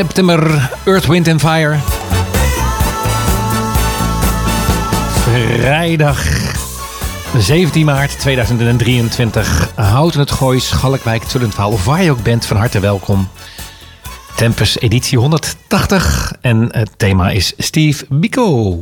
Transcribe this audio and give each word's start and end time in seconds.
September, 0.00 0.70
Earth, 0.84 1.06
Wind 1.06 1.28
and 1.28 1.40
Fire. 1.40 1.78
Vrijdag 5.22 6.24
17 7.38 7.84
maart 7.84 8.18
2023. 8.18 9.70
Houten 9.74 10.20
het 10.20 10.30
Gooi, 10.30 10.60
Schalkwijk, 10.60 11.22
Tullentwaal 11.22 11.70
of 11.70 11.84
waar 11.84 12.02
je 12.02 12.10
ook 12.10 12.22
bent, 12.22 12.46
van 12.46 12.56
harte 12.56 12.80
welkom. 12.80 13.28
Tempus 14.36 14.78
editie 14.78 15.18
180 15.18 16.32
en 16.40 16.68
het 16.70 16.90
thema 16.96 17.30
is 17.30 17.52
Steve 17.56 18.06
Biko. 18.08 18.80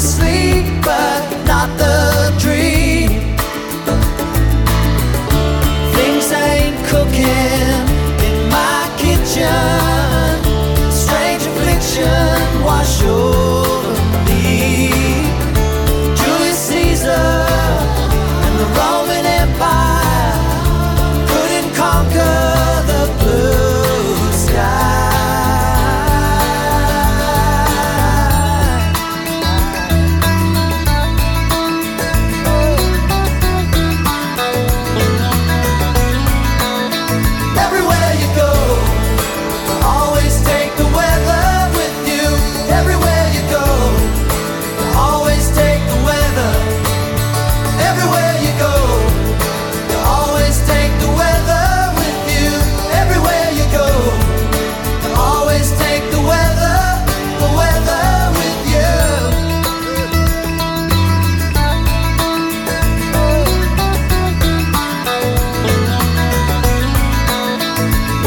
sleep, 0.00 0.64
but 0.82 1.09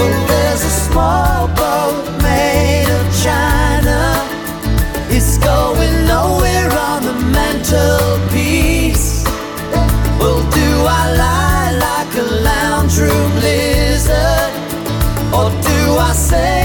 But 0.03 0.27
there's 0.27 0.63
a 0.65 0.73
small 0.87 1.47
boat 1.47 2.21
made 2.21 2.89
of 2.99 3.05
china. 3.23 4.01
It's 5.09 5.37
going 5.37 5.95
nowhere 6.05 6.71
on 6.89 7.03
the 7.09 7.13
mantelpiece. 7.35 9.23
Well, 10.19 10.41
do 10.59 10.69
I 10.99 11.03
lie 11.23 11.71
like 11.87 12.11
a 12.25 12.27
lounge 12.49 12.97
room 12.97 13.31
lizard? 13.47 14.51
Or 15.37 15.49
do 15.69 15.79
I 16.09 16.11
say? 16.13 16.62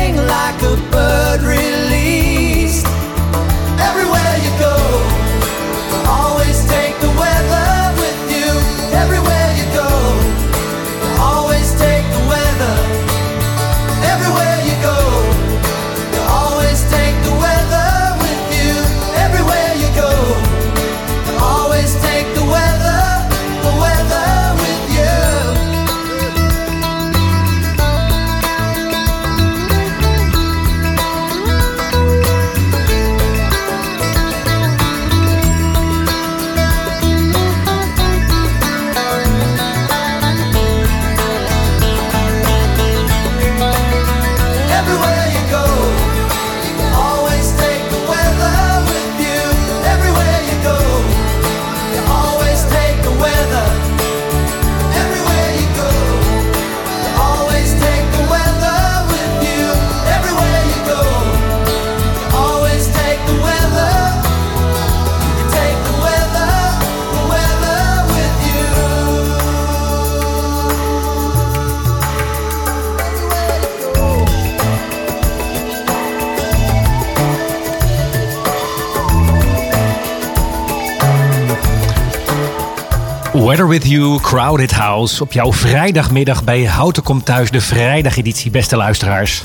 With 83.67 83.89
You, 83.89 84.21
Crowded 84.21 84.73
House. 84.73 85.23
Op 85.23 85.33
jouw 85.33 85.53
vrijdagmiddag 85.53 86.45
bij 86.45 86.65
Houten 86.65 87.03
Komt 87.03 87.25
Thuis, 87.25 87.51
de 87.51 87.61
vrijdageditie, 87.61 88.51
beste 88.51 88.77
luisteraars. 88.77 89.45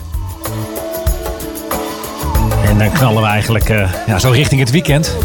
En 2.65 2.77
dan 2.77 2.91
knallen 2.91 3.21
we 3.21 3.27
eigenlijk 3.27 3.69
uh, 3.69 3.93
ja, 4.07 4.19
zo 4.19 4.29
richting 4.29 4.59
het 4.59 4.71
weekend. 4.71 5.15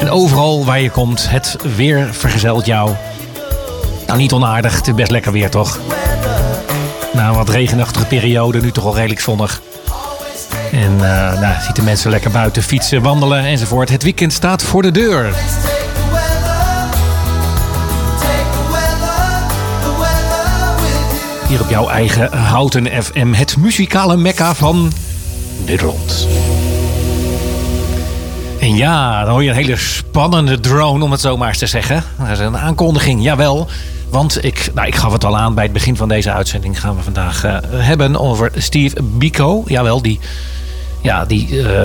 En 0.00 0.10
overal 0.10 0.64
waar 0.64 0.80
je 0.80 0.90
komt, 0.90 1.30
het 1.30 1.56
weer 1.76 2.08
vergezelt 2.12 2.66
jou. 2.66 2.90
Nou, 4.06 4.18
niet 4.18 4.32
onaardig, 4.32 4.76
het 4.76 4.86
is 4.86 4.94
best 4.94 5.10
lekker 5.10 5.32
weer 5.32 5.50
toch? 5.50 5.78
Na 7.12 7.28
een 7.28 7.34
wat 7.34 7.48
regenachtige 7.48 8.06
periode, 8.06 8.60
nu 8.60 8.70
toch 8.70 8.84
al 8.84 8.94
redelijk 8.94 9.20
zonnig. 9.20 9.62
En 10.72 10.92
uh, 10.92 11.40
nou, 11.40 11.54
ziet 11.66 11.76
de 11.76 11.82
mensen 11.82 12.10
lekker 12.10 12.30
buiten 12.30 12.62
fietsen, 12.62 13.02
wandelen 13.02 13.44
enzovoort. 13.44 13.90
Het 13.90 14.02
weekend 14.02 14.32
staat 14.32 14.62
voor 14.62 14.82
de 14.82 14.90
deur. 14.90 15.34
Hier 21.48 21.60
op 21.60 21.70
jouw 21.70 21.88
eigen 21.88 22.36
Houten 22.36 23.02
FM, 23.02 23.32
het 23.32 23.56
muzikale 23.56 24.16
mekka 24.16 24.54
van 24.54 24.92
Nederland. 25.66 26.28
En 28.60 28.76
ja, 28.76 29.24
dan 29.24 29.30
hoor 29.30 29.42
je 29.42 29.48
een 29.48 29.56
hele 29.56 29.76
spannende 29.76 30.60
drone, 30.60 31.04
om 31.04 31.10
het 31.10 31.20
zo 31.20 31.36
maar 31.36 31.48
eens 31.48 31.58
te 31.58 31.66
zeggen. 31.66 32.04
Dat 32.18 32.28
is 32.28 32.38
een 32.38 32.56
aankondiging, 32.56 33.22
jawel. 33.22 33.68
Want 34.10 34.44
ik, 34.44 34.70
nou, 34.74 34.86
ik 34.86 34.94
gaf 34.94 35.12
het 35.12 35.24
al 35.24 35.36
aan 35.36 35.54
bij 35.54 35.64
het 35.64 35.72
begin 35.72 35.96
van 35.96 36.08
deze 36.08 36.32
uitzending. 36.32 36.80
Gaan 36.80 36.96
we 36.96 37.02
vandaag 37.02 37.44
uh, 37.44 37.56
hebben 37.70 38.20
over 38.20 38.50
Steve 38.56 39.02
Biko. 39.02 39.64
Jawel, 39.66 40.02
die, 40.02 40.20
ja, 41.02 41.24
die 41.24 41.48
uh, 41.48 41.84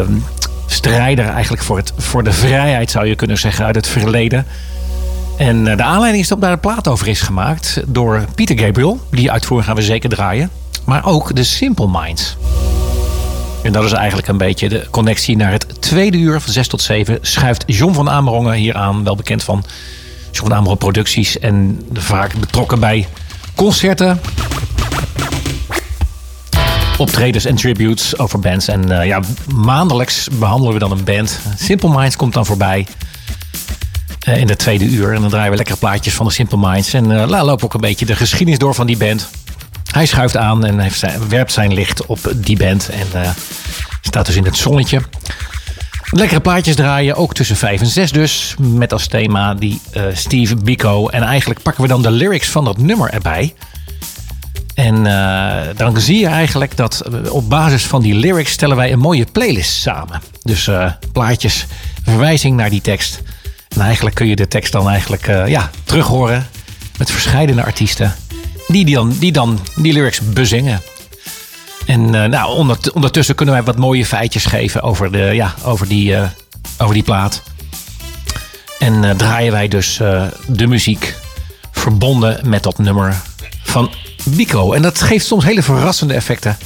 strijder 0.66 1.26
eigenlijk 1.26 1.64
voor, 1.64 1.78
het, 1.78 1.94
voor 1.98 2.24
de 2.24 2.32
vrijheid 2.32 2.92
zou 2.92 3.06
je 3.06 3.16
kunnen 3.16 3.38
zeggen 3.38 3.66
uit 3.66 3.76
het 3.76 3.88
verleden. 3.88 4.46
En 5.42 5.68
eh, 5.68 5.78
de 5.78 5.84
aanleiding 5.84 6.24
is 6.24 6.30
dat 6.30 6.42
daar 6.42 6.52
een 6.52 6.60
plaat 6.60 6.88
over 6.88 7.08
is 7.08 7.22
gemaakt 7.22 7.82
door 7.88 8.26
Peter 8.36 8.60
Gabriel. 8.60 9.00
Die 9.12 9.32
uitvoering 9.32 9.68
gaan 9.68 9.78
we 9.78 9.84
zeker 9.84 10.10
draaien. 10.10 10.50
Maar 10.86 11.06
ook 11.06 11.36
de 11.36 11.44
Simple 11.44 11.88
Minds. 11.92 12.38
En 13.64 13.72
dat 13.72 13.84
is 13.84 13.92
eigenlijk 13.92 14.28
een 14.28 14.38
beetje 14.38 14.70
de 14.70 14.88
connectie 14.92 15.38
naar 15.38 15.52
het 15.52 15.82
tweede 15.82 16.18
uur 16.18 16.42
van 16.42 16.54
6 16.54 16.68
tot 16.68 16.82
7. 16.82 17.18
Schuift 17.22 17.64
John 17.66 17.94
van 17.94 18.10
Amerongen 18.10 18.54
hier 18.54 18.76
aan, 18.76 19.04
wel 19.04 19.16
bekend 19.16 19.44
van 19.44 19.64
John 20.32 20.52
Amro 20.52 20.76
Producties. 20.76 21.40
En 21.40 21.82
vaak 21.94 22.36
betrokken 22.40 22.80
bij 22.80 23.08
concerten, 23.56 24.22
optredens 26.98 27.46
en 27.46 27.56
tributes 27.56 28.18
over 28.18 28.40
bands. 28.40 28.68
En 28.68 28.92
uh, 28.92 29.06
ja, 29.06 29.20
maandelijks 29.56 30.28
behandelen 30.40 30.74
we 30.74 30.80
dan 30.80 30.92
een 30.92 31.04
band. 31.04 31.40
Simple 31.58 31.90
Minds 31.90 32.16
komt 32.16 32.34
dan 32.34 32.46
voorbij. 32.46 32.88
Uh, 34.28 34.38
in 34.38 34.48
de 34.48 34.56
tweede 34.56 34.86
uur. 34.86 35.14
En 35.14 35.22
dan 35.22 35.30
draaien 35.30 35.52
we 35.52 35.58
lekkere 35.58 35.78
plaatjes 35.78 36.14
van 36.14 36.26
de 36.26 36.32
Simple 36.32 36.58
Minds. 36.58 36.94
En 36.94 37.10
uh, 37.10 37.26
lopen 37.28 37.58
we 37.58 37.64
ook 37.64 37.74
een 37.74 37.82
beetje 37.82 38.06
de 38.06 38.16
geschiedenis 38.16 38.60
door 38.60 38.76
van 38.76 38.88
die 38.88 38.98
band. 38.98 39.30
Hij 39.92 40.06
schuift 40.06 40.38
aan 40.38 40.66
en 40.66 40.80
heeft 40.80 41.00
zijn, 41.00 41.30
werpt 41.30 41.52
zijn 41.52 41.74
licht 41.74 42.06
op 42.06 42.20
die 42.36 42.58
band. 42.58 42.90
En 42.90 43.36
staat 44.02 44.26
dus 44.26 44.36
in 44.36 44.46
het 44.46 44.58
zonnetje. 44.58 45.02
Lekkere 46.10 46.42
plaatjes 46.42 46.76
draaien, 46.76 47.16
ook 47.16 47.34
tussen 47.34 47.56
5 47.56 47.82
en 47.82 47.88
6 47.88 48.12
dus. 48.12 48.56
Met 48.60 48.94
als 48.94 49.08
thema 49.08 49.54
die 49.54 49.82
Steve 50.14 50.56
Biko. 50.56 51.08
En 51.08 51.24
eigenlijk 51.24 51.62
pakken 51.62 51.84
we 51.84 51.90
dan 51.90 52.02
de 52.02 52.12
lyrics 52.12 52.48
van 52.48 52.66
dat 52.66 52.78
nummer 52.78 53.10
erbij. 53.10 53.54
En 54.76 55.04
dan 55.76 56.00
zie 56.00 56.20
je 56.20 56.28
eigenlijk 56.28 56.78
dat 56.78 57.04
op 57.30 57.50
basis 57.50 57.86
van 57.86 58.02
die 58.02 58.14
lyrics 58.14 58.52
stellen 58.52 58.76
wij 58.76 58.92
een 58.92 59.00
mooie 59.00 59.26
playlist 59.32 59.74
samen. 59.74 60.22
Dus 60.42 60.70
plaatjes, 61.12 61.66
verwijzing 62.04 62.56
naar 62.56 62.70
die 62.70 62.82
tekst. 62.82 63.22
En 63.82 63.88
eigenlijk 63.88 64.16
kun 64.16 64.28
je 64.28 64.36
de 64.36 64.48
tekst 64.48 64.72
dan 64.72 64.90
eigenlijk 64.90 65.28
uh, 65.28 65.48
ja, 65.48 65.70
terug 65.84 66.08
horen 66.08 66.48
met 66.98 67.12
verschillende 67.12 67.64
artiesten. 67.64 68.16
Die, 68.68 68.86
die, 69.20 69.32
dan, 69.32 69.60
die 69.76 69.94
lyrics 69.94 70.20
bezingen. 70.20 70.82
En 71.86 72.10
nou, 72.10 72.76
ondertussen 72.94 73.36
kunnen 73.36 73.56
wij 73.56 73.64
wat 73.64 73.78
mooie 73.78 74.06
feitjes 74.06 74.46
geven 74.46 74.82
over, 74.82 75.12
de, 75.12 75.18
ja, 75.18 75.54
over, 75.64 75.88
die, 75.88 76.16
over 76.78 76.94
die 76.94 77.04
plaat. 77.04 77.44
En 78.80 79.18
draaien 79.18 79.52
wij 79.52 79.68
dus 79.68 79.98
de 80.48 80.68
muziek 80.68 81.16
verbonden 81.72 82.50
met 82.50 82.64
dat 82.64 82.78
nummer 82.78 83.22
van 83.64 83.92
Bico. 84.24 84.74
En 84.74 84.82
dat 84.82 85.02
geeft 85.02 85.26
soms 85.26 85.44
hele 85.44 85.64
verrassende 85.64 86.14
effecten. 86.14 86.58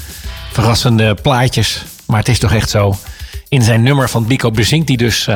Verrassende 0.52 1.14
plaatjes. 1.14 1.84
Maar 2.06 2.20
het 2.20 2.30
is 2.30 2.40
toch 2.40 2.54
echt 2.54 2.70
zo. 2.70 2.98
In 3.50 3.62
zijn 3.62 3.84
nummer 3.84 4.10
van 4.10 4.28
Bico 4.28 4.52
bezinkt 4.52 4.88
hij 4.88 4.98
dus 4.98 5.28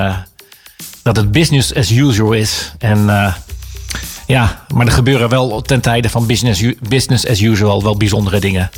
dat 1.04 1.16
het 1.16 1.32
business 1.32 1.76
as 1.76 1.92
usual 1.92 2.34
is. 2.34 2.72
En 2.78 3.00
uh, 3.00 3.34
ja, 4.28 4.66
maar 4.74 4.86
er 4.86 4.92
gebeuren 4.92 5.30
wel 5.30 5.62
ten 5.62 5.82
tijde 5.82 6.10
van 6.10 6.26
business, 6.26 6.64
business 6.90 7.28
as 7.28 7.42
usual 7.42 7.84
wel 7.84 7.98
bijzondere 7.98 8.40
dingen. 8.40 8.70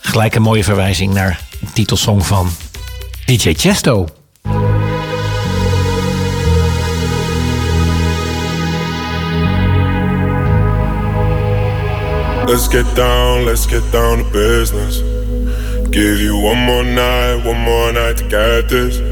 Gelijk 0.00 0.34
een 0.34 0.42
mooie 0.42 0.64
verwijzing 0.64 1.14
naar 1.14 1.40
de 1.60 1.72
titelsong 1.72 2.26
van 2.26 2.50
DJ 3.24 3.54
Chesto. 3.56 4.08
Let's 12.46 12.68
get 12.68 12.96
down, 12.96 13.44
let's 13.44 13.66
get 13.66 13.82
down 13.92 14.18
to 14.18 14.30
business. 14.30 15.02
Give 15.90 16.22
you 16.22 16.34
one 16.36 16.58
more 16.64 16.84
night, 16.84 17.44
one 17.44 17.58
more 17.58 17.92
night 17.92 18.16
to 18.16 18.24
get 18.28 18.68
this. 18.68 19.11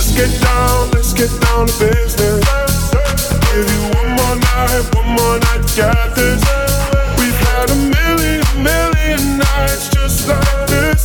Let's 0.00 0.12
get 0.16 0.32
down, 0.40 0.90
let's 0.92 1.12
get 1.12 1.28
down 1.42 1.66
business. 1.66 2.40
Give 3.52 3.68
you 3.68 3.82
one 4.00 4.10
more 4.16 4.36
night, 4.36 4.80
one 4.94 5.08
more 5.12 5.38
night 5.38 5.60
get 5.76 6.14
this. 6.14 6.40
We've 7.18 7.40
had 7.52 7.68
a 7.68 7.74
million, 7.76 8.40
million 8.64 9.36
nights 9.36 9.90
just 9.90 10.26
like 10.26 10.68
this. 10.68 11.04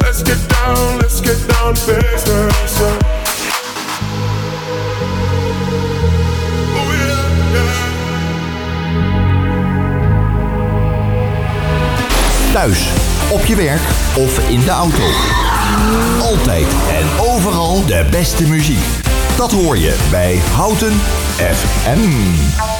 Let's 0.00 0.22
get 0.22 0.40
down, 0.48 0.96
let's 1.00 1.20
get 1.20 1.36
down 1.48 1.74
to 1.74 1.86
business. 1.86 2.80
Oh, 2.80 2.98
Thuis, 12.52 12.88
op 13.30 13.46
je 13.46 13.56
werk 13.56 13.82
of 14.16 14.38
in 14.48 14.64
de 14.64 14.70
auto. 14.70 15.47
Altijd 16.20 16.66
en 16.90 17.26
overal 17.26 17.86
de 17.86 18.06
beste 18.10 18.48
muziek. 18.48 18.86
Dat 19.36 19.52
hoor 19.52 19.78
je 19.78 19.96
bij 20.10 20.36
Houten 20.36 20.92
FM. 21.36 22.77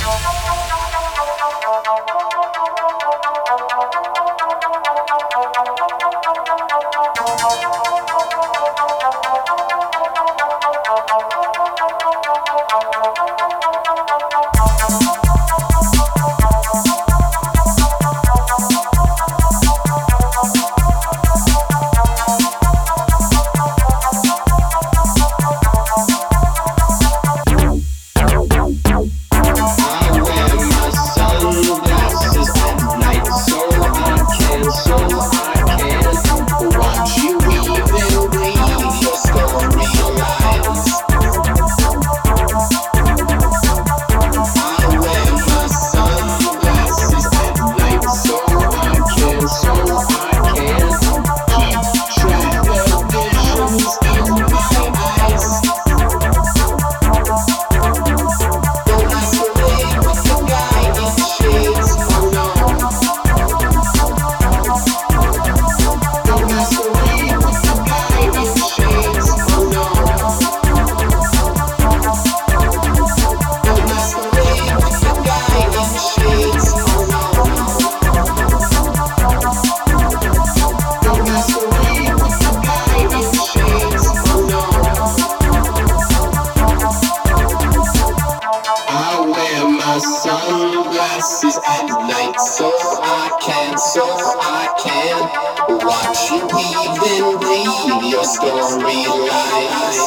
Your 98.03 98.23
storylines. 98.23 99.99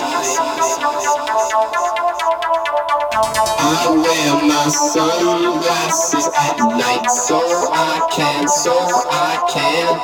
I 3.60 3.90
wear 3.90 4.32
my 4.48 4.68
sunglasses 4.70 6.28
at 6.28 6.58
night 6.60 7.10
so 7.10 7.40
I 7.74 8.08
can, 8.14 8.48
so 8.48 8.74
I 8.74 9.36
can 9.52 10.00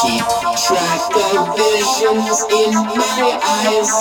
keep 0.00 0.24
track 0.64 1.12
of 1.16 1.56
visions 1.56 2.44
in 2.52 2.72
my 2.96 3.38
eyes. 3.42 3.92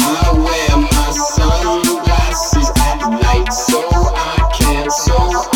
I 0.00 0.32
wear 0.36 0.76
my 0.76 1.10
sunglasses 1.10 2.68
at 2.76 3.00
night 3.08 3.52
so 3.52 3.80
I 3.88 4.52
can, 4.54 4.90
so 4.90 5.16
I 5.52 5.55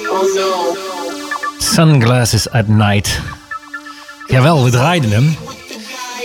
Oh 0.00 0.34
no. 0.34 0.76
Sunglasses 1.58 2.50
at 2.50 2.68
Night. 2.68 3.20
Jawel, 4.26 4.64
we 4.64 4.70
draaiden 4.70 5.10
hem. 5.10 5.36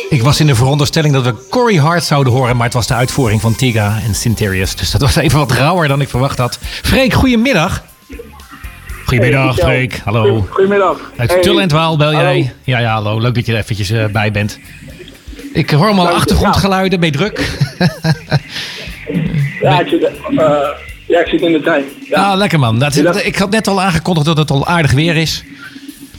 Ik 0.09 0.21
was 0.21 0.39
in 0.39 0.47
de 0.47 0.55
veronderstelling 0.55 1.13
dat 1.13 1.23
we 1.23 1.47
Corey 1.49 1.75
Hart 1.75 2.03
zouden 2.03 2.33
horen, 2.33 2.55
maar 2.55 2.65
het 2.65 2.73
was 2.73 2.87
de 2.87 2.93
uitvoering 2.93 3.41
van 3.41 3.55
Tiga 3.55 3.99
en 4.07 4.15
Syntherius. 4.15 4.75
Dus 4.75 4.91
dat 4.91 5.01
was 5.01 5.15
even 5.15 5.39
wat 5.39 5.51
rauwer 5.51 5.87
dan 5.87 6.01
ik 6.01 6.09
verwacht 6.09 6.37
had. 6.37 6.57
Freek, 6.61 7.13
goedemiddag. 7.13 7.83
Goedemiddag, 9.05 9.55
Hey. 9.55 9.65
Freek. 9.65 10.01
Hallo. 10.03 10.47
Goedemiddag. 10.49 10.97
Uit 11.17 11.31
Hey. 11.31 11.41
Tull 11.41 11.57
en 11.59 11.69
Waal 11.69 11.97
bel 11.97 12.11
jij. 12.11 12.21
Hallo. 12.23 12.49
Ja, 12.63 12.79
ja, 12.79 12.93
hallo. 12.93 13.19
Leuk 13.21 13.35
dat 13.35 13.45
je 13.45 13.51
er 13.53 13.57
eventjes 13.59 13.89
eh, 13.89 14.05
bij 14.05 14.31
bent. 14.31 14.59
Ik 15.53 15.69
hoor 15.69 15.85
allemaal 15.85 16.09
achtergrondgeluiden. 16.09 16.99
Ben 16.99 17.11
je 17.11 17.17
druk? 17.17 17.39
Ja, 19.61 19.79
ik 19.79 19.87
zit, 19.87 20.03
eh, 20.37 20.69
ja, 21.07 21.19
ik 21.19 21.27
zit 21.27 21.41
in 21.41 21.51
de 21.51 21.61
trein. 21.61 21.83
Ja. 22.09 22.23
Ah, 22.23 22.37
lekker 22.37 22.59
man. 22.59 22.79
Dat 22.79 22.95
is- 22.95 23.21
ik 23.23 23.35
had 23.35 23.49
net 23.49 23.67
al 23.67 23.81
aangekondigd 23.81 24.25
dat 24.25 24.37
het 24.37 24.51
al 24.51 24.67
aardig 24.67 24.91
weer 24.91 25.15
is. 25.15 25.43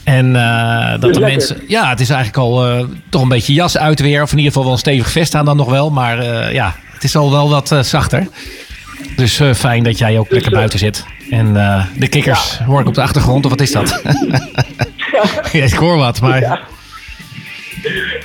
En 0.03 0.35
eh, 0.35 0.91
dat 0.91 1.01
Dus 1.01 1.13
de 1.13 1.19
lekker. 1.19 1.37
mensen. 1.37 1.61
Ja, 1.67 1.89
het 1.89 1.99
is 1.99 2.09
eigenlijk 2.09 2.37
al 2.39 2.67
eh, 2.69 2.83
toch 3.09 3.21
een 3.21 3.27
beetje 3.27 3.53
jas 3.53 3.77
uit 3.77 3.99
weer. 3.99 4.21
Of 4.21 4.31
in 4.31 4.37
ieder 4.37 4.51
geval 4.51 4.63
wel 4.67 4.73
een 4.73 4.79
stevig 4.79 5.11
vest 5.11 5.35
aan 5.35 5.45
dan 5.45 5.57
nog 5.57 5.69
wel. 5.69 5.89
Maar 5.91 6.19
eh, 6.19 6.53
ja, 6.53 6.75
het 6.93 7.03
is 7.03 7.15
al 7.15 7.31
wel 7.31 7.49
wat 7.49 7.75
zachter. 7.81 8.27
Dus 9.15 9.41
fijn 9.55 9.83
dat 9.83 9.97
jij 9.97 10.17
ook 10.19 10.31
lekker 10.31 10.51
eh, 10.51 10.57
buiten 10.57 10.79
zit. 10.79 11.05
En 11.29 11.53
de 11.97 12.07
kikkers 12.07 12.57
hoor 12.59 12.79
ik 12.81 12.87
op 12.87 12.93
de 12.93 13.01
achtergrond. 13.01 13.43
Of 13.45 13.51
wat 13.51 13.61
is 13.61 13.71
dat? 13.71 14.01
ja, 15.51 15.63
ik 15.63 15.73
hoor 15.73 15.97
wat, 15.97 16.21
maar. 16.21 16.61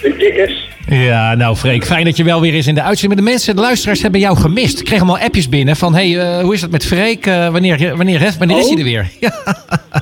De 0.03 0.15
kikkers. 0.19 0.69
Ja, 0.89 1.35
nou 1.35 1.57
Freek, 1.57 1.85
fijn 1.87 2.05
dat 2.05 2.17
je 2.17 2.25
wel 2.25 2.41
weer 2.41 2.55
eens 2.55 2.67
in 2.67 2.75
de 2.75 2.83
uitzending. 2.83 3.21
De 3.21 3.27
mensen, 3.31 3.55
de 3.57 3.61
luisteraars 3.61 4.03
hebben 4.03 4.21
jou 4.21 4.37
gemist. 4.37 4.79
Ik 4.79 4.85
kreeg 4.85 4.99
allemaal 5.01 5.19
appjes 5.19 5.49
binnen 5.49 5.77
van... 5.77 5.95
hey, 5.95 6.19
eh, 6.21 6.43
hoe 6.43 6.55
is 6.55 6.61
het 6.61 6.71
met 6.71 6.85
Freek? 6.85 7.27
Eh, 7.27 7.49
wanneer 7.49 7.97
wanneer, 7.97 8.35
wanneer 8.39 8.59
is 8.59 8.65
hij 8.65 8.73
Oh. 8.73 8.79
er 8.79 8.85
weer? 8.85 9.11
Ja. 9.21 9.33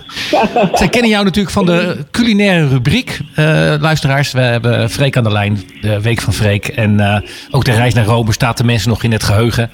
Zij 0.79 0.89
kennen 0.89 1.11
jou 1.11 1.25
natuurlijk 1.25 1.55
van 1.55 1.67
de 1.67 1.97
culinaire 2.11 2.69
rubriek. 2.69 3.19
Eh, 3.35 3.45
luisteraars, 3.81 4.33
we 4.33 4.40
hebben 4.40 4.90
Freek 4.90 5.16
aan 5.16 5.25
de 5.25 5.33
lijn. 5.33 5.61
De 5.81 6.01
Week 6.01 6.21
van 6.21 6.33
Freek. 6.33 6.68
En 6.68 7.23
ook 7.51 7.64
de 7.64 7.73
reis 7.73 7.95
naar 7.95 8.05
Rome 8.05 8.33
staat 8.33 8.57
de 8.57 8.64
mensen 8.64 8.88
nog 8.88 9.03
in 9.03 9.12
het 9.12 9.23
geheugen. 9.23 9.71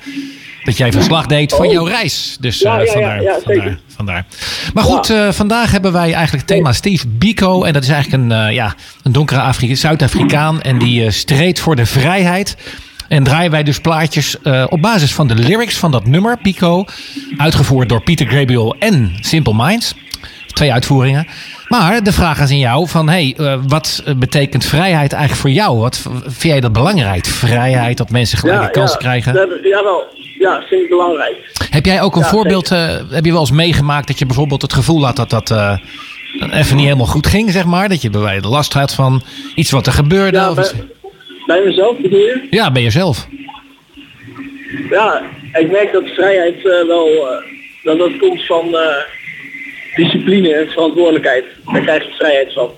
Dat 0.68 0.76
jij 0.76 0.92
verslag 0.92 1.26
deed 1.26 1.52
van 1.52 1.66
Oh. 1.66 1.72
jouw 1.72 1.84
reis. 1.84 2.36
Dus 2.40 2.58
Ja, 2.58 2.78
eh, 2.80 2.86
ja, 2.86 2.92
vandaar, 2.92 3.22
ja, 3.22 3.38
vandaar. 3.96 4.26
Maar 4.74 4.84
goed, 4.84 5.10
eh, 5.10 5.28
vandaag 5.32 5.70
hebben 5.70 5.92
wij 5.92 6.02
eigenlijk 6.12 6.32
het 6.32 6.46
thema 6.46 6.72
Steve 6.72 7.08
Biko. 7.08 7.64
En 7.64 7.72
dat 7.72 7.82
is 7.82 7.88
eigenlijk 7.88 8.22
een, 8.22 8.32
eh, 8.32 8.52
ja, 8.52 8.74
een 9.02 9.12
donkere 9.12 9.40
Afri- 9.40 9.76
Zuid-Afrikaan. 9.76 10.62
En 10.62 10.78
die 10.78 11.10
streed 11.10 11.60
voor 11.60 11.76
de 11.76 11.86
vrijheid. 11.86 12.56
En 13.08 13.22
draaien 13.24 13.50
wij 13.50 13.62
dus 13.62 13.78
plaatjes 13.80 14.36
op 14.68 14.80
basis 14.82 15.14
van 15.14 15.28
de 15.28 15.34
lyrics 15.34 15.76
van 15.76 15.90
dat 15.90 16.06
nummer, 16.06 16.38
Pico. 16.42 16.84
Uitgevoerd 17.36 17.88
door 17.88 18.02
Peter 18.02 18.26
Gabriel 18.28 18.76
en 18.78 19.12
Simple 19.20 19.54
Minds. 19.56 19.94
Twee 20.52 20.72
uitvoeringen. 20.72 21.26
Maar 21.68 22.02
de 22.02 22.12
vraag 22.12 22.40
is 22.40 22.50
aan 22.50 22.58
jou 22.58 22.88
van, 22.88 23.08
hey, 23.08 23.34
eh, 23.38 23.58
wat 23.66 24.02
betekent 24.16 24.64
vrijheid 24.64 25.12
eigenlijk 25.12 25.40
voor 25.40 25.50
jou? 25.50 25.78
Wat 25.78 26.06
vind 26.22 26.42
jij 26.42 26.60
dat 26.60 26.72
belangrijk? 26.72 27.26
Vrijheid, 27.26 27.96
dat 27.96 28.10
mensen 28.10 28.38
gelijke 28.38 28.62
Ja, 28.62 28.68
kansen 28.68 28.98
ja. 29.00 29.04
krijgen? 29.04 29.34
Dat- 29.34 29.48
Jawel. 29.62 30.04
Ja, 30.38 30.62
vind 30.68 30.82
ik 30.82 30.88
belangrijk. 30.88 31.36
Heb 31.70 31.84
jij 31.86 32.02
ook 32.02 32.14
een 32.16 32.22
Ja, 32.22 32.28
voorbeeld, 32.28 32.70
eh, 32.70 32.96
heb 33.10 33.24
je 33.24 33.30
wel 33.32 33.40
eens 33.40 33.50
meegemaakt 33.50 34.06
dat 34.06 34.18
je 34.18 34.26
bijvoorbeeld 34.26 34.62
het 34.62 34.72
gevoel 34.72 35.04
had 35.04 35.16
dat 35.16 35.30
dat 35.30 35.50
eh, 35.50 35.78
even 36.52 36.76
niet 36.76 36.84
helemaal 36.84 37.06
goed 37.06 37.26
ging, 37.26 37.50
zeg 37.52 37.64
maar? 37.64 37.88
Dat 37.88 38.02
je 38.02 38.10
bij 38.10 38.20
wijze 38.20 38.48
last 38.48 38.72
had 38.72 38.94
van 38.94 39.22
iets 39.54 39.70
wat 39.70 39.86
er 39.86 39.92
gebeurde? 39.92 40.38
Ja, 40.38 40.48
of 40.48 40.54
bij, 40.54 40.64
iets- 40.64 40.74
bij 41.46 41.62
mezelf 41.64 41.96
bedoel 42.00 42.18
je? 42.18 42.46
ja 42.50 42.70
bij 42.72 42.82
jezelf. 42.82 43.26
Ja, 44.90 45.22
ik 45.52 45.70
merk 45.70 45.92
dat 45.92 46.08
vrijheid 46.08 46.62
wel... 46.62 47.08
dat 47.82 47.98
dat 47.98 48.16
komt 48.18 48.46
van 48.46 48.76
discipline 49.96 50.54
en 50.54 50.68
verantwoordelijkheid. 50.70 51.44
Daar 51.72 51.80
krijg 51.82 52.02
je 52.04 52.14
vrijheid 52.18 52.52
van. 52.52 52.70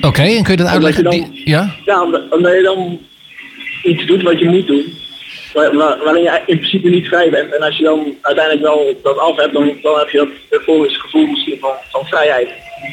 Oké, 0.00 0.22
en 0.22 0.42
kun 0.42 0.52
je 0.52 0.56
dat 0.56 0.66
je 0.66 0.72
uitleggen? 0.72 1.04
dan- 1.04 1.30
ja? 1.44 1.74
Ja, 1.84 2.02
omdat, 2.02 2.52
je 2.52 2.60
dan 2.62 2.98
iets 3.82 4.06
doet 4.06 4.22
wat 4.22 4.38
je 4.38 4.48
moet 4.48 4.66
doen. 4.66 4.98
Waar- 5.54 5.76
waar- 5.76 5.98
waarin 6.04 6.22
je 6.22 6.40
in 6.46 6.58
principe 6.58 6.88
niet 6.88 7.06
vrij 7.08 7.30
bent. 7.30 7.54
En 7.54 7.62
als 7.62 7.76
je 7.76 7.84
dan 7.84 8.14
uiteindelijk 8.22 8.66
wel 8.66 8.94
dat 9.02 9.18
af 9.18 9.36
hebt, 9.36 9.52
dan, 9.52 9.72
dan 9.82 9.98
heb 9.98 10.08
je 10.08 10.18
dat 10.18 10.28
vervolgens 10.50 10.96
gevoel 11.00 11.26
misschien 11.26 11.56
van, 11.60 11.70
van 11.90 12.04
vrijheid. 12.06 12.48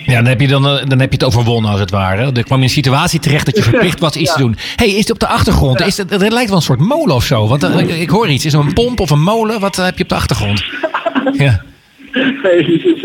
Ja, 0.05 0.15
dan 0.15 0.25
heb, 0.25 0.41
je 0.41 0.47
dan, 0.47 0.67
eh, 0.67 0.85
dan 0.85 0.99
heb 0.99 1.09
je 1.11 1.17
het 1.17 1.23
overwonnen 1.23 1.71
als 1.71 1.79
het 1.79 1.91
ware. 1.91 2.21
Er 2.21 2.31
kwam 2.31 2.43
je 2.43 2.55
in 2.55 2.61
een 2.61 2.69
situatie 2.69 3.19
terecht 3.19 3.45
dat 3.45 3.55
je 3.57 3.63
verplicht 3.69 3.99
was 3.99 4.15
iets 4.15 4.33
te 4.33 4.39
doen. 4.39 4.55
hey, 4.75 4.87
is 4.87 4.97
het 4.99 5.11
op 5.11 5.19
de 5.19 5.27
achtergrond? 5.27 5.81
Is 5.81 5.97
het, 5.97 6.09
het 6.09 6.31
lijkt 6.33 6.47
wel 6.49 6.57
een 6.57 6.61
soort 6.63 6.79
molen 6.79 7.15
of 7.15 7.23
zo. 7.23 7.47
Want 7.47 7.63
eh, 7.63 7.79
ik, 7.79 7.89
ik 7.89 8.09
hoor 8.09 8.27
iets. 8.27 8.45
Is 8.45 8.53
er 8.53 8.59
een 8.59 8.73
pomp 8.73 8.99
of 8.99 9.09
een 9.09 9.21
molen? 9.21 9.59
Wat 9.59 9.75
heb 9.75 9.97
je 9.97 10.03
op 10.03 10.09
de 10.09 10.15
achtergrond? 10.15 10.63
Ja. 11.33 11.61
Nee, 12.43 12.63
het 12.63 12.85
is, 12.85 13.01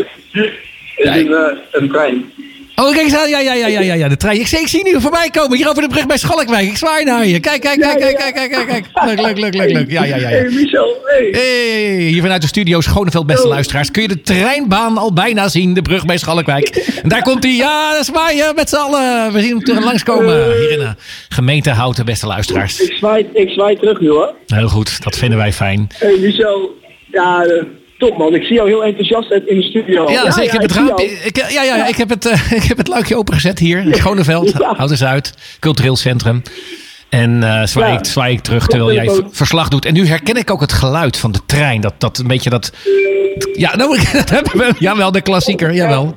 het 0.95 1.15
is 1.15 1.21
een, 1.21 1.33
eh, 1.33 1.57
een 1.71 1.89
trein. 1.89 2.31
Oh, 2.75 2.91
kijk 2.91 3.03
eens 3.03 3.15
aan. 3.15 3.29
Ja, 3.29 3.39
ja, 3.39 3.53
ja, 3.53 3.67
ja, 3.67 3.81
ja, 3.81 3.93
ja. 3.93 4.07
De 4.07 4.17
trein. 4.17 4.39
Ik 4.39 4.47
zie, 4.47 4.59
ik 4.59 4.67
zie 4.67 4.83
nu 4.83 5.01
voorbij 5.01 5.29
komen. 5.29 5.57
Hier 5.57 5.69
over 5.69 5.81
de 5.81 5.87
brug 5.87 6.05
bij 6.05 6.17
Schalkwijk. 6.17 6.67
Ik 6.67 6.77
zwaai 6.77 7.05
naar 7.05 7.25
je. 7.25 7.39
Kijk, 7.39 7.61
kijk, 7.61 7.79
kijk, 7.79 7.97
kijk, 7.97 8.19
ja. 8.19 8.31
kijk, 8.31 8.51
kijk, 8.51 8.67
kijk. 8.67 8.85
Leuk, 9.05 9.21
leuk, 9.21 9.37
leuk, 9.37 9.53
leuk, 9.53 9.71
leuk. 9.71 9.91
Ja, 9.91 10.03
ja, 10.03 10.15
ja. 10.15 10.27
Hey. 10.27 10.49
Michel, 10.49 10.97
hey. 11.03 11.27
Hey, 11.31 11.95
hier 11.95 12.21
vanuit 12.21 12.41
de 12.41 12.47
studio 12.47 12.81
Schoneveld, 12.81 13.25
beste 13.25 13.47
luisteraars. 13.47 13.91
Kun 13.91 14.01
je 14.01 14.07
de 14.07 14.21
treinbaan 14.21 14.97
al 14.97 15.13
bijna 15.13 15.47
zien, 15.47 15.73
de 15.73 15.81
brug 15.81 16.05
bij 16.05 16.17
Schalkwijk. 16.17 16.67
En 17.03 17.09
daar 17.09 17.21
komt 17.21 17.43
hij. 17.43 17.55
Ja, 17.55 18.03
zwaaien 18.03 18.55
met 18.55 18.69
z'n 18.69 18.75
allen. 18.75 19.33
We 19.33 19.39
zien 19.39 19.49
hem 19.49 19.63
terug 19.63 19.83
langskomen 19.83 20.57
hier 20.57 20.71
in 20.71 20.79
de 20.79 20.95
gemeente 21.29 21.69
Houten, 21.69 22.05
beste 22.05 22.27
luisteraars. 22.27 22.79
Ik 22.79 22.93
zwaai, 22.93 23.27
ik 23.33 23.49
zwaai 23.49 23.75
terug 23.75 23.99
nu 23.99 24.09
hoor. 24.09 24.33
Heel 24.47 24.67
goed, 24.67 25.03
dat 25.03 25.17
vinden 25.17 25.37
wij 25.37 25.53
fijn. 25.53 25.89
Hey 25.97 26.17
Michel, 26.19 26.77
ja, 27.11 27.43
eh, 27.43 27.63
top 28.07 28.17
man. 28.17 28.35
Ik 28.35 28.43
zie 28.43 28.55
jou 28.55 28.69
heel 28.69 28.83
enthousiast 28.83 29.31
uit 29.31 29.45
in 29.47 29.55
de 29.55 29.63
studio. 29.63 30.11
Ja, 30.11 30.31
zeker. 30.31 30.43
ik 30.43 30.51
heb 30.51 30.61
het 30.61 30.71
raampje. 30.71 31.05
jou. 31.05 31.17
Ik, 31.23 31.51
ja, 31.51 31.63
ja, 31.63 31.87
ik, 31.87 31.95
heb 31.95 32.09
het, 32.09 32.25
eh, 32.25 32.51
ik 32.61 32.63
heb 32.63 32.77
het 32.77 32.87
luikje 32.87 33.17
opengezet 33.17 33.59
hier. 33.59 33.79
In 33.79 33.93
Schoneveld, 33.93 34.51
Ja. 34.59 34.67
Oude 34.67 34.95
Zuid, 34.95 35.33
cultureel 35.59 35.95
centrum. 35.95 36.41
En 37.09 37.43
eh 37.43 37.65
zwaai, 37.65 37.91
Ja. 37.91 37.97
ik, 37.97 38.05
zwaai 38.05 38.33
ik 38.33 38.39
terug 38.39 38.67
terwijl 38.67 38.93
jij 38.93 39.21
verslag 39.31 39.67
doet. 39.67 39.85
En 39.85 39.93
nu 39.93 40.07
herken 40.07 40.35
ik 40.35 40.51
ook 40.51 40.61
het 40.61 40.73
geluid 40.73 41.17
van 41.17 41.31
de 41.31 41.39
trein. 41.45 41.81
Dat, 41.81 41.93
dat 41.97 42.17
een 42.17 42.27
beetje 42.27 42.49
dat... 42.49 42.71
Ja, 43.53 43.75
nou, 43.75 43.97
dat 44.13 44.29
hebben 44.29 44.57
we. 44.57 44.73
Jawel, 44.79 45.11
de 45.11 45.21
klassieker. 45.21 45.73
Jawel. 45.73 46.15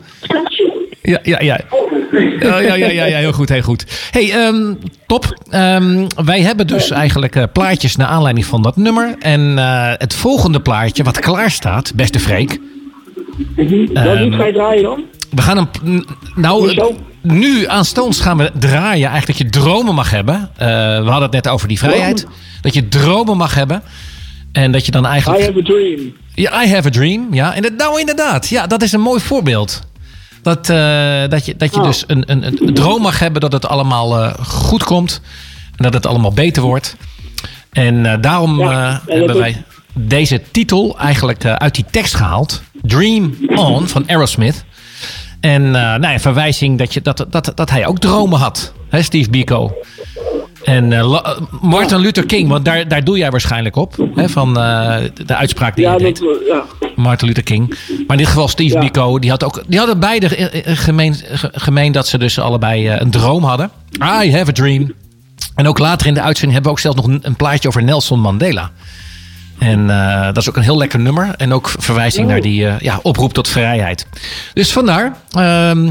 Ja, 1.06 1.18
ja, 1.22 1.40
ja. 1.40 1.60
Ja, 2.40 2.58
ja, 2.58 2.74
ja, 2.74 2.86
ja, 2.90 3.04
ja, 3.04 3.18
heel 3.18 3.32
goed, 3.32 3.48
heel 3.48 3.62
goed. 3.62 4.08
hey, 4.10 4.32
ehm, 4.32 4.74
top. 5.06 5.36
Ehm, 5.50 6.06
wij 6.24 6.40
hebben 6.40 6.66
dus 6.66 6.90
eigenlijk 6.90 7.36
eh, 7.36 7.42
plaatjes 7.52 7.96
naar 7.96 8.06
aanleiding 8.06 8.46
van 8.46 8.62
dat 8.62 8.76
nummer. 8.76 9.14
En 9.18 9.58
eh, 9.58 9.92
het 9.96 10.14
volgende 10.14 10.60
plaatje 10.60 11.02
wat 11.02 11.18
klaar 11.18 11.50
staat, 11.50 11.92
beste 11.94 12.20
Freek. 12.20 12.58
Welk 13.56 13.68
Ehm, 13.94 14.22
lied 14.22 14.34
ga 14.34 14.44
je 14.46 14.52
draaien 14.52 14.82
dan? 14.82 15.04
We 15.30 15.42
gaan 15.42 15.56
een. 15.58 15.68
n- 15.96 16.06
Nou, 16.34 16.94
nu 17.22 17.66
aanstonds 17.66 18.20
gaan 18.20 18.36
we 18.36 18.50
draaien. 18.58 19.08
Eigenlijk 19.10 19.26
dat 19.26 19.52
je 19.52 19.60
dromen 19.60 19.94
mag 19.94 20.10
hebben. 20.10 20.50
Eh, 20.56 20.66
we 20.66 21.04
hadden 21.10 21.22
het 21.22 21.32
net 21.32 21.48
over 21.48 21.68
die 21.68 21.78
vrijheid. 21.78 22.26
Dat 22.60 22.74
je 22.74 22.88
dromen 22.88 23.36
mag 23.36 23.54
hebben. 23.54 23.82
En 24.52 24.72
dat 24.72 24.86
je 24.86 24.92
dan 24.92 25.04
I 25.04 25.06
eigenlijk. 25.06 25.44
have 25.44 25.58
a 25.58 25.62
dream. 25.62 26.12
Ja, 26.34 26.62
I 26.64 26.68
have 26.74 26.88
a 26.88 26.90
dream. 26.90 27.26
Ja, 27.34 27.54
en 27.54 27.74
nou 27.76 28.00
inderdaad. 28.00 28.48
Ja, 28.48 28.66
dat 28.66 28.82
is 28.82 28.92
een 28.92 29.00
mooi 29.00 29.20
voorbeeld. 29.20 29.80
Dat, 30.46 30.68
eh, 30.68 31.28
dat 31.28 31.46
je, 31.46 31.56
dat 31.56 31.74
je 31.74 31.80
Oh. 31.80 31.86
dus 31.86 32.04
een, 32.06 32.22
een, 32.26 32.44
een 32.44 32.74
droom 32.74 33.02
mag 33.02 33.18
hebben 33.18 33.40
dat 33.40 33.52
het 33.52 33.66
allemaal 33.66 34.22
eh, 34.22 34.34
goed 34.44 34.84
komt. 34.84 35.20
En 35.76 35.84
dat 35.84 35.92
het 35.94 36.06
allemaal 36.06 36.32
beter 36.32 36.62
wordt. 36.62 36.96
En 37.72 38.06
eh, 38.06 38.20
daarom 38.20 38.58
Ja, 38.58 38.90
en 38.90 39.00
dat 39.06 39.18
hebben 39.18 39.38
wij 39.38 39.62
deze 39.92 40.42
titel 40.50 40.98
eigenlijk 40.98 41.44
uit 41.44 41.74
die 41.74 41.84
tekst 41.90 42.14
gehaald. 42.14 42.62
Dream 42.82 43.34
On 43.54 43.88
van 43.88 44.08
Aerosmith. 44.08 44.64
En 45.40 45.70
nou, 45.70 46.08
ja, 46.08 46.18
verwijzing 46.18 46.78
dat, 46.78 46.94
je, 46.94 47.00
dat, 47.02 47.26
dat, 47.30 47.52
dat 47.54 47.70
hij 47.70 47.86
ook 47.86 47.98
dromen 47.98 48.38
had. 48.38 48.72
Hè, 48.88 49.02
Steve 49.02 49.30
Biko. 49.30 49.74
En 50.66 50.92
eh, 50.92 50.98
eh, 51.00 51.36
Martin 51.60 51.98
Luther 51.98 52.26
King, 52.26 52.48
want 52.48 52.64
daar, 52.64 52.88
daar 52.88 53.04
doe 53.04 53.18
jij 53.18 53.30
waarschijnlijk 53.30 53.76
op. 53.76 54.08
Hè, 54.14 54.28
van 54.28 54.48
eh, 54.58 54.96
de 55.26 55.34
uitspraak 55.36 55.76
die 55.76 55.84
Ja, 55.84 55.92
je 55.92 55.98
dat, 56.02 56.16
deed. 56.16 56.24
ja. 56.48 56.62
Martin 56.96 57.26
Luther 57.26 57.42
King. 57.42 57.68
Maar 57.88 58.16
in 58.16 58.16
dit 58.16 58.26
geval 58.26 58.48
Steve 58.48 58.74
Ja. 58.74 58.80
Biko. 58.80 59.18
Die, 59.18 59.30
had 59.30 59.44
ook, 59.44 59.62
die 59.66 59.78
hadden 59.78 60.00
beide 60.00 60.28
gemeen, 60.64 61.14
ge- 61.14 61.50
gemeen 61.52 61.92
dat 61.92 62.06
ze 62.08 62.18
dus 62.18 62.38
allebei 62.38 62.88
een 62.90 63.10
droom 63.10 63.44
hadden. 63.44 63.70
I 64.22 64.32
have 64.32 64.48
a 64.48 64.52
dream. 64.52 64.92
En 65.54 65.68
ook 65.68 65.78
later 65.78 66.06
in 66.06 66.14
de 66.14 66.20
uitzending 66.20 66.52
hebben 66.52 66.62
we 66.72 66.76
ook 66.78 66.82
zelfs 66.82 66.96
nog 66.96 67.06
een, 67.06 67.18
een 67.22 67.36
plaatje 67.36 67.68
over 67.68 67.82
Nelson 67.82 68.20
Mandela. 68.20 68.70
En 69.58 69.90
eh, 69.90 70.24
dat 70.24 70.36
is 70.36 70.48
ook 70.48 70.56
een 70.56 70.62
heel 70.62 70.76
lekker 70.76 70.98
nummer. 70.98 71.34
En 71.36 71.52
ook 71.52 71.72
verwijzing 71.78 72.28
naar 72.28 72.40
die 72.40 72.66
eh, 72.66 72.78
ja, 72.78 72.98
oproep 73.02 73.32
tot 73.32 73.48
vrijheid. 73.48 74.06
Dus 74.52 74.72
vandaar. 74.72 75.16
ehm 75.30 75.90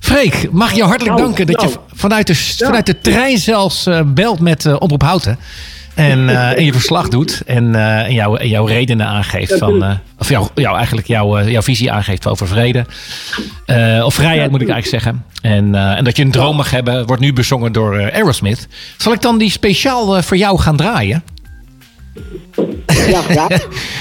Freek, 0.00 0.48
mag 0.52 0.72
jou 0.72 0.88
hartelijk 0.88 1.16
Nou, 1.16 1.28
danken 1.28 1.46
dat 1.46 1.60
je 1.60 1.66
nou. 1.66 1.80
vanuit 1.94 2.26
de, 2.26 2.34
vanuit 2.34 2.86
de 2.86 3.00
trein 3.00 3.38
zelfs 3.38 3.86
eh, 3.86 4.00
belt 4.06 4.40
met 4.40 4.78
Oproep 4.78 5.02
Houten. 5.02 5.38
En, 5.94 6.28
en 6.56 6.64
je 6.64 6.72
verslag 6.72 7.08
doet. 7.08 7.42
En, 7.46 7.74
en, 7.74 8.12
jouw, 8.12 8.36
en 8.36 8.48
jouw 8.48 8.64
redenen 8.64 9.06
aangeeft. 9.06 9.58
Van, 9.58 9.98
of 10.18 10.28
jou, 10.28 10.48
jou, 10.54 10.76
eigenlijk 10.76 11.06
jouw, 11.06 11.44
jouw 11.44 11.62
visie 11.62 11.92
aangeeft 11.92 12.26
over 12.26 12.48
vrede. 12.48 12.86
Of 14.04 14.14
vrijheid 14.14 14.50
moet 14.50 14.60
ik 14.60 14.68
eigenlijk 14.68 15.02
zeggen. 15.02 15.24
En, 15.42 15.74
en 15.74 16.04
dat 16.04 16.16
je 16.16 16.22
een 16.22 16.30
droom 16.30 16.56
mag 16.56 16.70
hebben. 16.70 17.06
Wordt 17.06 17.22
nu 17.22 17.32
bezongen 17.32 17.72
door 17.72 18.12
Aerosmith. 18.12 18.68
Zal 18.96 19.12
ik 19.12 19.22
dan 19.22 19.38
die 19.38 19.50
speciaal 19.50 20.22
voor 20.22 20.36
jou 20.36 20.58
gaan 20.58 20.76
draaien? 20.76 21.22
Ja, 23.08 23.22
ja. 23.28 23.48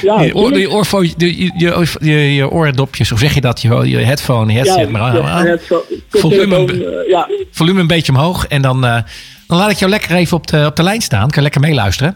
ja, 0.01 0.21
je, 0.21 0.35
oor, 0.35 0.57
je, 0.59 0.71
oorfo, 0.71 1.03
je, 1.03 1.13
je, 1.17 1.51
je, 1.57 1.87
je, 1.99 2.33
je 2.35 2.49
oordopjes, 2.49 3.11
of 3.11 3.19
zeg 3.19 3.33
je 3.33 3.41
dat? 3.41 3.61
Je, 3.61 3.89
je 3.89 3.97
headphone, 3.97 4.53
headset 4.53 4.79
ja, 4.79 4.89
maar 4.89 5.01
aan. 5.01 5.57
Volume- 6.09 6.55
eh, 6.73 7.09
ja, 7.09 7.27
volume 7.51 7.79
een 7.79 7.87
beetje 7.87 8.11
omhoog. 8.11 8.47
En 8.47 8.61
dan, 8.61 8.85
eh, 8.85 9.01
dan 9.47 9.57
laat 9.57 9.71
ik 9.71 9.77
jou 9.77 9.91
lekker 9.91 10.11
even 10.15 10.37
op 10.37 10.47
de, 10.47 10.65
op 10.65 10.75
de 10.75 10.83
lijn 10.83 11.01
staan. 11.01 11.19
Kan 11.27 11.31
je 11.35 11.41
lekker 11.41 11.61
meeluisteren. 11.61 12.15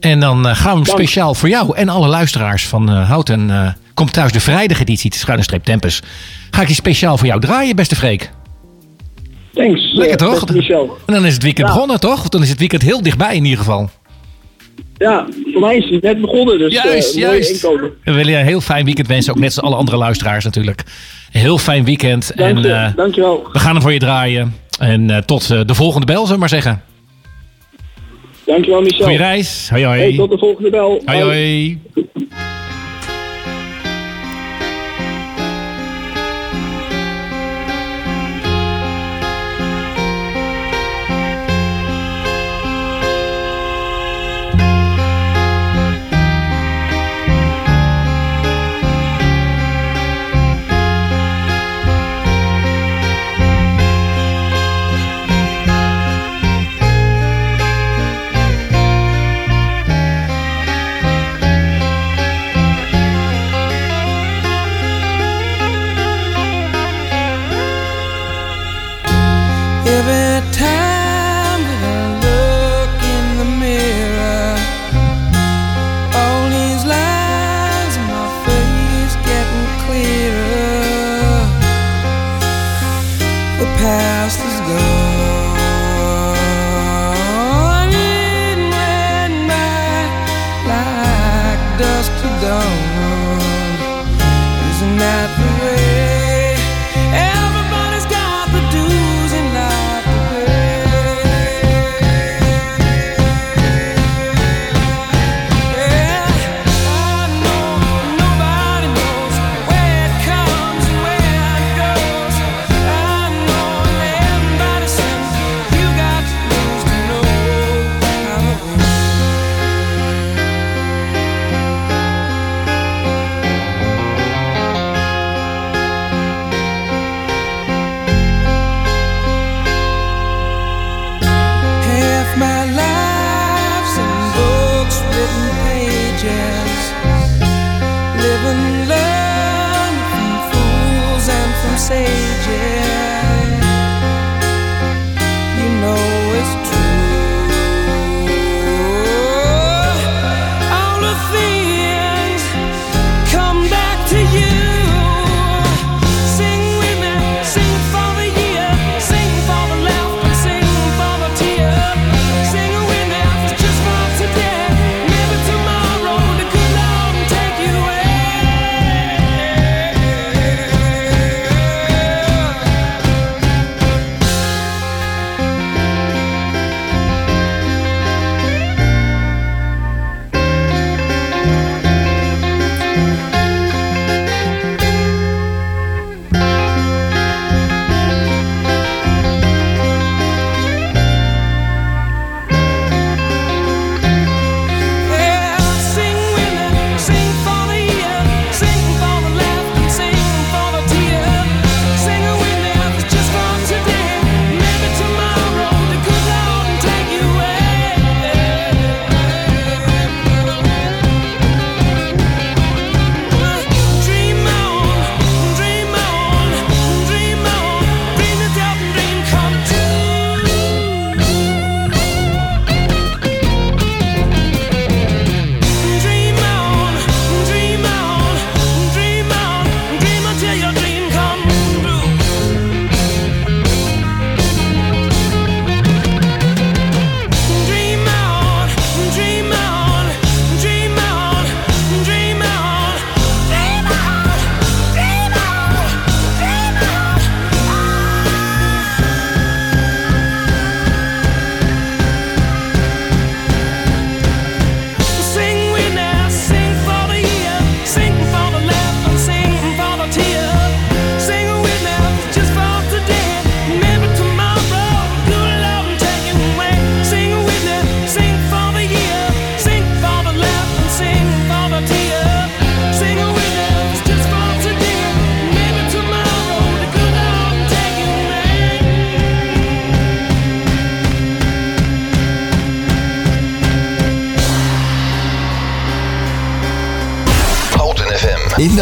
En 0.00 0.20
dan 0.20 0.48
eh, 0.48 0.54
gaan 0.54 0.70
we 0.70 0.76
hem 0.76 0.84
Dank. 0.84 0.98
speciaal 0.98 1.34
voor 1.34 1.48
jou 1.48 1.76
en 1.76 1.88
alle 1.88 2.08
luisteraars 2.08 2.66
van 2.66 2.88
eh, 2.90 3.08
Houten. 3.08 3.50
eh 3.50 3.68
komt 3.94 4.12
thuis 4.12 4.32
de 4.32 4.40
vrijdageditie, 4.40 5.10
de 5.10 5.16
schuine 5.16 5.42
streep 5.44 5.64
Tempus. 5.64 6.02
Ga 6.50 6.60
ik 6.60 6.66
die 6.66 6.76
speciaal 6.76 7.18
voor 7.18 7.26
jou 7.26 7.40
draaien, 7.40 7.76
beste 7.76 7.96
Freek. 7.96 8.30
thanks. 9.54 9.92
Lekker 9.92 10.16
toch? 10.16 10.44
En 11.06 11.14
dan 11.14 11.26
is 11.26 11.32
het 11.34 11.42
weekend 11.42 11.66
Ja. 11.68 11.72
begonnen, 11.72 12.00
toch? 12.00 12.18
Want 12.18 12.32
dan 12.32 12.42
is 12.42 12.48
het 12.48 12.58
weekend 12.58 12.82
heel 12.82 13.02
dichtbij 13.02 13.34
in 13.36 13.42
ieder 13.44 13.58
geval. 13.58 13.90
Ja, 15.04 15.26
voor 15.52 15.60
mij 15.60 15.76
is 15.76 15.90
het 15.90 16.02
net 16.02 16.20
begonnen, 16.20 16.58
dus 16.58 16.72
Juist, 16.72 17.14
eh, 17.14 17.22
mooi 17.24 17.34
juist. 17.34 17.64
inkomen. 17.64 17.90
We 18.04 18.12
willen 18.12 18.32
je 18.32 18.38
een 18.38 18.44
heel 18.44 18.60
fijn 18.60 18.84
weekend 18.84 19.06
wensen. 19.06 19.32
Ook 19.32 19.38
net 19.38 19.56
als 19.56 19.60
alle 19.64 19.76
andere 19.76 19.96
luisteraars 19.96 20.44
natuurlijk. 20.44 20.82
Heel 21.30 21.58
fijn 21.58 21.84
weekend. 21.84 22.32
Dank 22.36 22.56
en 22.56 22.62
je, 22.62 22.68
eh, 22.72 22.96
dankjewel. 22.96 23.48
we 23.52 23.58
gaan 23.58 23.72
hem 23.72 23.82
voor 23.82 23.92
je 23.92 23.98
draaien. 23.98 24.54
En 24.78 25.10
eh, 25.10 25.18
tot 25.18 25.50
eh, 25.50 25.60
de 25.66 25.74
volgende 25.74 26.06
bel, 26.06 26.16
zullen 26.20 26.32
we 26.32 26.38
maar 26.38 26.48
zeggen. 26.48 26.82
Dankjewel 28.44 28.80
Michel. 28.80 29.02
Goeie 29.04 29.18
reis. 29.18 29.68
Hoi 29.70 29.84
hoi. 29.84 29.98
Hey, 30.00 30.16
tot 30.16 30.30
de 30.30 30.38
volgende 30.38 30.70
bel. 30.70 31.02
Hoi 31.04 31.22
hoi. 31.22 31.78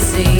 see. 0.00 0.39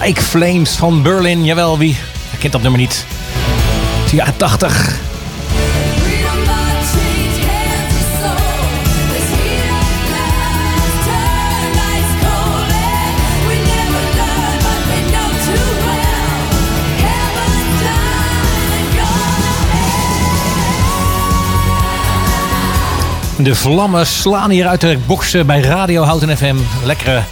Like 0.00 0.22
Flames 0.22 0.70
van 0.70 1.02
Berlin. 1.02 1.44
Jawel, 1.44 1.78
wie 1.78 1.96
kent 2.38 2.52
dat 2.52 2.62
nummer 2.62 2.80
niet? 2.80 3.04
Het 4.02 4.06
is 4.06 4.10
jaren 4.12 4.36
80. 4.36 5.00
Freedom 6.02 6.40
of 6.42 6.56
change 6.92 7.40
hands 7.46 7.94
and 7.94 8.06
soul. 8.20 8.36
This 9.12 9.28
heat 9.36 9.70
of 9.70 9.94
love 10.14 10.96
turn 11.06 11.72
ice 11.96 12.14
cold. 12.22 12.68
We 13.48 13.56
never 13.72 14.02
learn, 14.18 14.56
but 14.66 14.80
we 14.90 14.98
know 15.12 15.28
too 15.46 15.68
well. 15.86 16.24
Heaven's 17.06 17.70
done 17.82 18.70
and 18.78 18.88
gone 23.36 23.44
De 23.44 23.54
vlammen 23.54 24.06
slaan 24.06 24.50
hier 24.50 24.66
uit 24.66 24.80
de 24.80 24.98
boksen 25.06 25.46
bij 25.46 25.60
Radio 25.60 26.02
Houten 26.02 26.36
FM. 26.36 26.56
Lekkere 26.84 27.22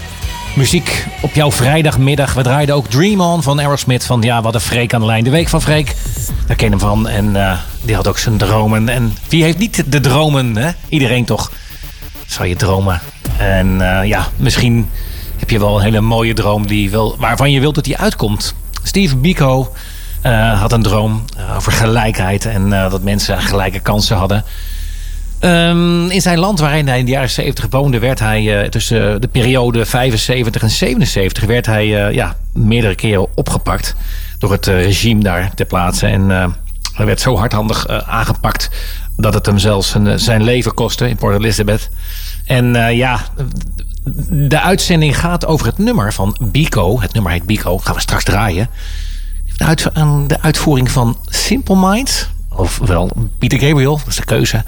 muziek 0.55 1.07
op 1.25 1.35
jouw 1.35 1.53
vrijdagmiddag. 1.53 2.35
We 2.35 2.43
draaiden 2.43 2.75
ook 2.75 2.89
Dream 2.89 3.21
On 3.21 3.43
van 3.43 3.59
Aerosmith. 3.59 4.05
Van 4.05 4.23
ja, 4.23 4.43
wat 4.43 4.55
een 4.55 4.61
Freek 4.61 4.95
aan 4.95 5.01
de 5.01 5.07
lijn. 5.07 5.25
De 5.25 5.31
week 5.31 5.49
van 5.49 5.63
Freek. 5.63 5.97
Daar 6.47 6.57
ken 6.57 6.71
hem 6.71 6.79
van. 6.79 7.09
En 7.09 7.37
eh, 7.37 7.59
die 7.83 7.95
had 7.95 8.09
ook 8.09 8.19
zijn 8.19 8.37
dromen. 8.37 8.89
En 8.89 9.17
wie 9.29 9.43
heeft 9.43 9.59
niet 9.59 9.93
de 9.93 10.01
dromen? 10.01 10.57
Hè? 10.57 10.71
Iedereen 10.89 11.25
toch? 11.25 11.53
Zou 12.27 12.49
je 12.49 12.57
dromen. 12.57 13.01
En 13.39 13.99
eh, 13.99 14.09
ja, 14.09 14.29
misschien 14.37 14.89
heb 15.37 15.51
je 15.51 15.59
wel 15.59 15.77
een 15.77 15.83
hele 15.83 16.01
mooie 16.01 16.35
droom 16.35 16.67
die 16.67 16.91
wel, 16.91 17.17
waarvan 17.19 17.51
je 17.51 17.61
wilt 17.61 17.75
dat 17.75 17.85
die 17.85 17.99
uitkomt. 17.99 18.55
Steve 18.83 19.17
Biko 19.17 19.73
eh, 20.21 20.61
had 20.61 20.73
een 20.73 20.83
droom 20.83 21.25
over 21.57 21.73
gelijkheid. 21.73 22.47
En 22.47 22.71
dat 22.71 23.03
mensen 23.03 23.39
gelijke 23.39 23.81
kansen 23.81 24.17
hadden. 24.17 24.45
Ehm, 25.45 26.11
in 26.11 26.21
zijn 26.21 26.39
land 26.39 26.59
waarin 26.59 26.89
hij 26.89 26.99
in 26.99 27.05
de 27.05 27.11
jaren 27.11 27.31
70 27.31 27.67
woonde, 27.71 27.99
werd 27.99 28.19
hij 28.19 28.63
eh, 28.63 28.69
tussen 28.69 29.21
de 29.21 29.29
periode 29.29 29.85
75 29.87 30.63
en 30.63 30.71
77 30.71 31.45
werd 31.45 31.67
hij 31.67 32.07
eh, 32.07 32.15
ja, 32.15 32.37
meerdere 32.53 32.95
keren 32.95 33.37
opgepakt 33.37 33.95
door 34.39 34.53
het 34.53 34.67
eh, 34.67 34.83
regime 34.83 35.23
daar 35.23 35.55
ter 35.55 35.67
plaatse. 35.67 36.07
En 36.07 36.29
hij 36.95 37.07
werd 37.07 37.21
zo 37.21 37.37
hardhandig 37.37 37.89
aangepakt 37.89 38.71
dat 39.17 39.35
het 39.35 39.47
hem 39.47 39.59
zelfs 39.59 39.97
zijn, 40.15 40.43
leven 40.43 40.75
kostte 40.75 41.09
in 41.09 41.17
Port 41.17 41.39
Elizabeth. 41.39 41.91
En 42.47 42.95
ja, 42.97 43.21
de 44.31 44.61
uitzending 44.61 45.19
gaat 45.19 45.47
over 45.47 45.67
het 45.67 45.79
nummer 45.79 46.13
van 46.13 46.37
Biko. 46.41 47.01
Het 47.01 47.13
nummer 47.13 47.33
heet 47.33 47.47
Biko, 47.47 47.79
gaan 47.79 47.95
we 47.95 48.01
straks 48.01 48.25
draaien. 48.25 48.69
De, 49.57 49.65
uit, 49.65 49.95
aan 49.95 50.27
de 50.27 50.41
uitvoering 50.41 50.91
van 50.91 51.19
Simple 51.27 51.77
Minds. 51.77 52.29
Ofwel 52.49 53.11
Peter 53.39 53.59
Gabriel, 53.59 53.99
dat 53.99 54.07
is 54.07 54.17
de 54.17 54.25
keuze. 54.25 54.65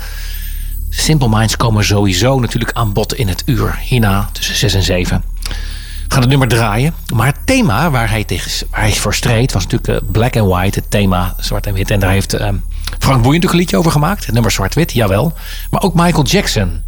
Simple 0.90 1.28
Minds 1.28 1.56
komen 1.56 1.84
sowieso 1.84 2.40
natuurlijk 2.40 2.72
aan 2.72 2.92
bod 2.92 3.14
in 3.14 3.28
het 3.28 3.42
uur 3.46 3.78
hierna 3.82 4.28
tussen 4.32 4.56
6 4.56 4.74
en 4.74 4.82
7. 4.82 5.22
We 5.42 6.12
gaan 6.12 6.20
het 6.20 6.28
nummer 6.28 6.48
draaien. 6.48 6.94
Maar 7.14 7.26
het 7.26 7.38
thema 7.44 7.90
waar 7.90 8.10
hij, 8.10 8.24
tegen, 8.24 8.66
waar 8.70 8.80
hij 8.80 8.92
voor 8.92 9.14
streed 9.14 9.52
was 9.52 9.66
natuurlijk 9.66 10.02
eh, 10.02 10.10
black 10.10 10.36
and 10.36 10.48
white. 10.48 10.78
Het 10.78 10.90
thema 10.90 11.34
zwart 11.38 11.66
en 11.66 11.74
wit. 11.74 11.90
En 11.90 12.00
daar 12.00 12.10
heeft 12.10 12.34
ehm, 12.34 12.54
Frank 12.98 13.22
Boeien 13.22 13.22
natuurlijk 13.22 13.52
een 13.52 13.58
liedje 13.58 13.76
over 13.76 13.90
gemaakt. 13.90 14.24
Het 14.24 14.34
nummer 14.34 14.50
zwart-wit, 14.50 14.92
jawel. 14.92 15.34
Maar 15.70 15.82
ook 15.82 15.94
Michael 15.94 16.24
Jackson 16.24 16.82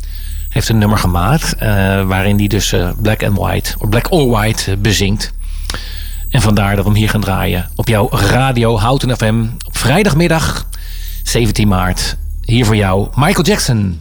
heeft 0.48 0.68
een 0.68 0.78
nummer 0.78 0.98
gemaakt. 0.98 1.54
Eh, 1.54 1.68
waarin 2.02 2.38
hij 2.38 2.46
dus 2.46 2.72
eh, 2.72 2.90
black 3.00 3.22
and 3.22 3.38
white, 3.38 3.74
of 3.78 3.88
black 3.88 4.12
or 4.12 4.28
white, 4.28 4.76
bezingt. 4.76 5.32
En 6.28 6.42
vandaar 6.42 6.76
dat 6.76 6.84
we 6.84 6.90
hem 6.90 6.98
hier 6.98 7.11
gaan 7.11 7.20
draaien. 7.20 7.70
Op 7.74 7.88
jouw 7.88 8.08
radio 8.11 8.78
Houten 8.78 9.16
FM. 9.16 9.44
Op 9.66 9.78
vrijdagmiddag 9.78 10.66
17 11.22 11.68
maart 11.68 12.16
hier 12.48 12.66
voor 12.66 12.76
jou 12.76 13.08
Michael 13.14 13.44
Jackson. 13.44 14.00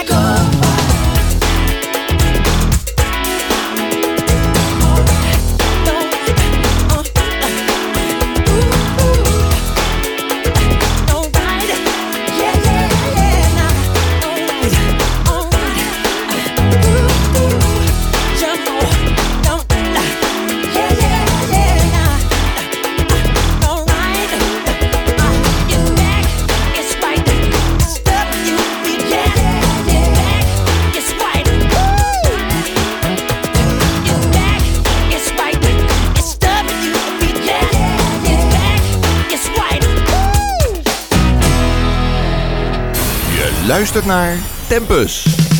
naar 44.05 44.37
Tempus. 44.67 45.50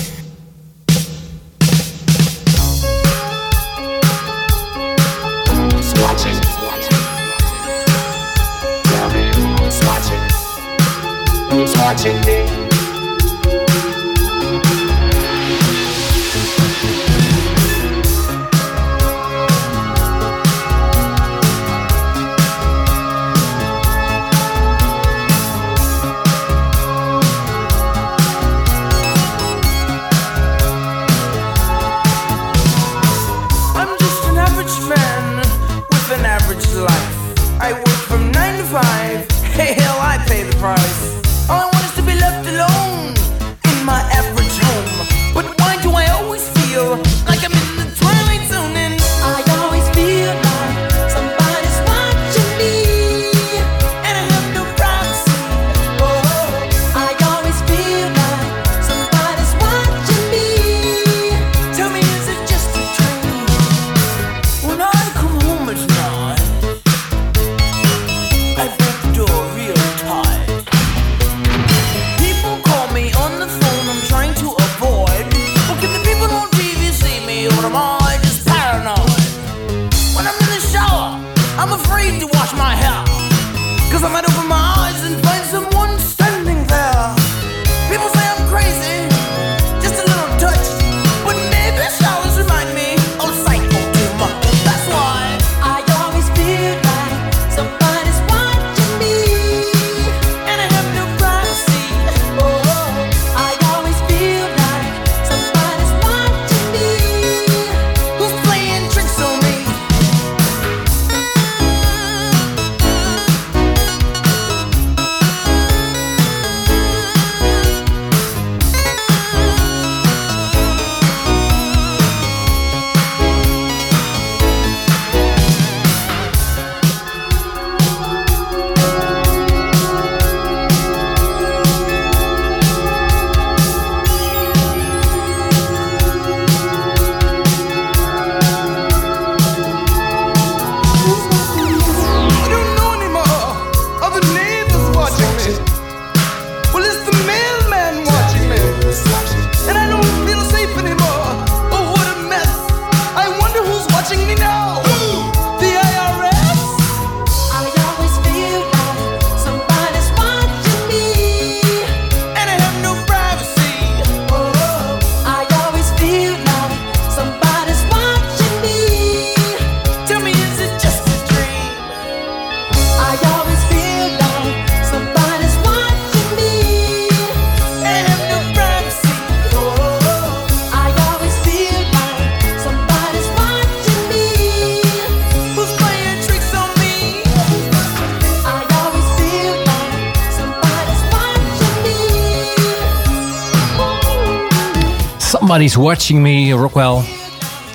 Somebody's 195.51 195.79
Watching 195.83 196.19
Me, 196.19 196.51
Rockwell. 196.51 197.01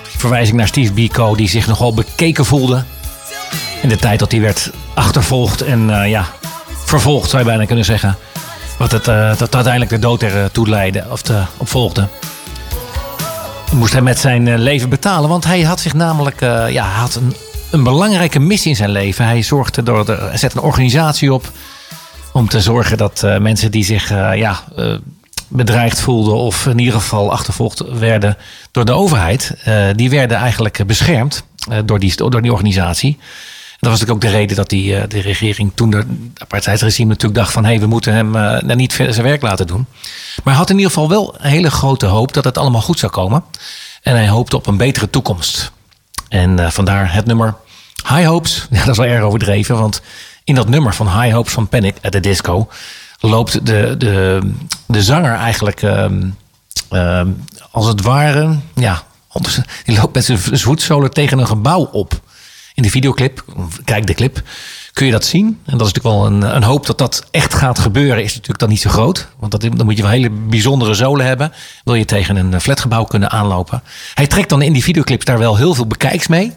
Verwijzing 0.03 0.57
naar 0.57 0.67
Steve 0.67 0.93
Biko, 0.93 1.35
die 1.35 1.49
zich 1.49 1.67
nogal 1.67 1.95
bekeken 1.95 2.45
voelde. 2.45 2.85
In 3.83 3.89
de 3.89 3.97
tijd 3.97 4.19
dat 4.19 4.31
hij 4.31 4.41
werd 4.41 4.71
achtervolgd 4.95 5.61
en 5.61 5.91
eh, 5.91 6.11
ja, 6.11 6.27
vervolgd 6.85 7.31
zou 7.31 7.43
je 7.43 7.49
bijna 7.49 7.65
kunnen 7.65 7.85
zeggen. 7.85 8.17
Wat 8.79 8.93
het, 8.93 9.09
eh, 9.09 9.39
dat 9.39 9.55
uiteindelijk 9.55 9.91
de 9.91 9.99
dood 9.99 10.23
er 10.23 10.51
toe 10.51 10.69
leidde, 10.69 11.05
of 11.11 11.23
te, 11.23 11.43
op 11.57 11.69
volgde. 11.69 12.09
Moest 13.73 13.93
hij 13.93 14.03
met 14.03 14.19
zijn 14.19 14.49
eh, 14.49 14.59
leven 14.59 14.89
betalen, 14.89 15.29
want 15.29 15.45
hij 15.45 15.63
had 15.63 15.81
zich 15.81 15.95
namelijk, 15.95 16.41
ja, 16.71 16.85
had 16.85 17.15
een, 17.15 17.35
een 17.71 17.83
belangrijke 17.83 18.39
missie 18.39 18.71
in 18.71 18.77
zijn 18.77 18.91
leven. 18.91 19.25
Hij 19.25 19.43
zorgde 19.43 19.83
door 19.83 20.05
de, 20.05 20.31
zette 20.35 20.57
een 20.57 20.65
organisatie 20.65 21.33
op 21.33 21.51
om 22.33 22.49
te 22.49 22.61
zorgen 22.61 22.97
dat 22.97 23.27
mensen 23.41 23.71
die 23.71 23.85
zich 23.85 24.09
ja, 24.35 24.65
bedreigd 25.49 26.01
voelden 26.01 26.35
of 26.35 26.67
in 26.67 26.79
ieder 26.79 26.95
geval 26.95 27.33
achtervolgd 27.33 27.83
werden 27.89 28.37
door 28.71 28.85
de 28.85 28.93
overheid, 28.93 29.55
eh, 29.65 29.87
die 29.95 30.11
werden 30.11 30.37
eigenlijk 30.37 30.87
beschermd 30.87 31.45
eh, 31.69 31.79
door, 31.85 31.99
die, 31.99 32.17
door 32.17 32.43
die 32.43 32.53
organisatie. 32.53 33.17
Dat 33.79 33.91
was 33.91 34.01
natuurlijk 34.01 34.25
ook 34.25 34.31
de 34.31 34.37
reden 34.39 34.57
dat 34.57 34.69
die, 34.69 34.97
eh, 34.97 35.09
de 35.09 35.21
regering 35.21 35.73
toen 35.75 35.91
de 35.91 36.05
apartheidsregime 36.37 37.09
natuurlijk 37.09 37.41
dacht 37.41 37.53
van 37.53 37.65
hé, 37.65 37.71
hey, 37.71 37.81
we 37.81 37.87
moeten 37.87 38.13
hem 38.13 38.31
nou 38.31 38.75
niet 38.75 38.93
zijn 38.93 39.23
werk 39.23 39.43
laten 39.43 39.67
doen. 39.67 39.87
Maar 40.37 40.55
hij 40.55 40.55
had 40.55 40.71
in 40.71 40.77
ieder 40.77 40.93
geval 40.93 41.09
wel 41.09 41.35
een 41.39 41.51
hele 41.51 41.71
grote 41.71 42.07
hoop 42.07 42.33
dat 42.33 42.45
het 42.45 42.59
allemaal 42.59 42.81
goed 42.81 42.99
zou 42.99 43.13
komen. 43.13 43.45
En 44.03 44.15
hij 44.15 44.29
hoopte 44.29 44.57
op 44.57 44.67
een 44.67 44.77
betere 44.77 45.11
toekomst. 45.11 45.73
En 46.29 46.73
vandaar 46.73 47.13
het 47.13 47.27
nummer 47.27 47.57
High 48.09 48.27
Hopes. 48.27 48.67
Ja, 48.71 48.79
dat 48.79 48.89
is 48.89 48.97
wel 48.97 49.07
erg 49.07 49.23
overdreven, 49.23 49.79
want 49.79 50.01
in 50.45 50.55
dat 50.55 50.69
nummer 50.69 50.95
van 50.95 51.21
High 51.21 51.35
Hopes 51.35 51.53
van 51.53 51.69
Panic 51.69 51.97
at 52.03 52.13
the 52.13 52.21
Disco 52.21 52.69
loopt 53.21 53.67
de, 53.67 53.95
de, 53.99 54.41
de 54.87 55.03
zanger 55.03 55.35
eigenlijk 55.35 55.83
ehm, 55.83 56.23
ehm, 56.89 57.31
als 57.71 57.87
het 57.87 58.03
ware, 58.03 58.59
ja, 58.75 59.03
die 59.85 59.97
loopt 59.97 60.15
met 60.15 60.25
zijn 60.25 60.39
voetzolen 60.39 61.11
tegen 61.11 61.39
een 61.39 61.47
gebouw 61.47 61.89
op. 61.93 62.21
In 62.75 62.83
de 62.83 62.91
videoclip, 62.91 63.45
kijk 63.85 64.07
de 64.07 64.15
clip, 64.15 64.43
kun 64.93 65.07
je 65.07 65.13
dat 65.13 65.25
zien. 65.25 65.47
En 65.47 65.79
dat 65.79 65.87
is 65.87 65.93
natuurlijk 65.93 66.15
wel 66.15 66.27
een, 66.27 66.57
een 66.57 66.63
hoop 66.63 66.87
dat 66.87 66.99
dat 66.99 67.27
echt 67.31 67.55
gaat 67.55 67.79
gebeuren, 67.79 68.23
is 68.23 68.33
natuurlijk 68.33 68.59
dan 68.59 68.69
niet 68.69 68.81
zo 68.81 68.91
groot. 68.91 69.29
Want 69.39 69.53
dat, 69.53 69.61
dan 69.61 69.85
moet 69.85 69.97
je 69.97 70.03
wel 70.03 70.11
hele 70.11 70.31
bijzondere 70.31 70.95
zolen 70.95 71.27
hebben. 71.27 71.53
Wil 71.85 71.95
je 71.95 72.05
tegen 72.05 72.37
een 72.37 72.61
flatgebouw 72.61 73.05
kunnen 73.05 73.31
aanlopen. 73.31 73.83
Hij 74.15 74.27
trekt 74.27 74.49
dan 74.49 74.63
in 74.63 74.73
die 74.73 74.83
videoclips 74.83 75.25
daar 75.25 75.39
wel 75.39 75.57
heel 75.57 75.75
veel 75.75 75.87
bekijks 75.87 76.27
mee. 76.27 76.53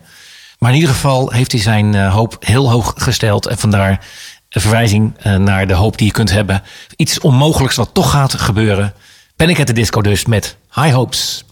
Maar 0.59 0.69
in 0.69 0.75
ieder 0.75 0.93
geval 0.93 1.31
heeft 1.31 1.51
hij 1.51 1.61
zijn 1.61 1.95
eh, 1.95 2.13
hoop 2.13 2.37
heel 2.39 2.69
hoog 2.71 2.93
gesteld. 2.97 3.47
En 3.47 3.57
vandaar 3.57 4.05
een 4.49 4.61
verwijzing 4.61 5.13
eh, 5.17 5.35
naar 5.35 5.67
de 5.67 5.73
hoop 5.73 5.97
die 5.97 6.07
je 6.07 6.13
kunt 6.13 6.31
hebben. 6.31 6.63
Iets 6.95 7.19
onmogelijks 7.19 7.75
wat 7.75 7.89
toch 7.93 8.11
gaat 8.11 8.33
gebeuren. 8.33 8.93
Panic 9.35 9.59
at 9.59 9.67
the 9.67 9.73
Disco 9.73 10.01
dus 10.01 10.25
met 10.25 10.57
High 10.73 10.93
Hopes. 10.93 11.43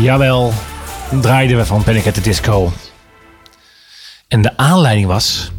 Jawel, 0.00 0.52
draaiden 1.20 1.56
we 1.56 1.66
van 1.66 1.82
Panic 1.82 2.06
at 2.06 2.14
the 2.14 2.20
Disco. 2.20 2.72
En 4.28 4.42
de 4.42 4.56
aanleiding 4.56 5.06
was 5.06 5.50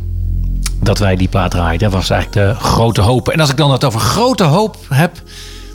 dat 0.79 0.99
wij 0.99 1.15
die 1.15 1.27
plaat 1.27 1.51
draaiden, 1.51 1.91
was 1.91 2.09
eigenlijk 2.09 2.47
de 2.47 2.63
grote 2.63 3.01
hoop. 3.01 3.29
En 3.29 3.39
als 3.39 3.49
ik 3.49 3.57
dan 3.57 3.71
het 3.71 3.83
over 3.83 3.99
grote 3.99 4.43
hoop 4.43 4.77
heb, 4.89 5.21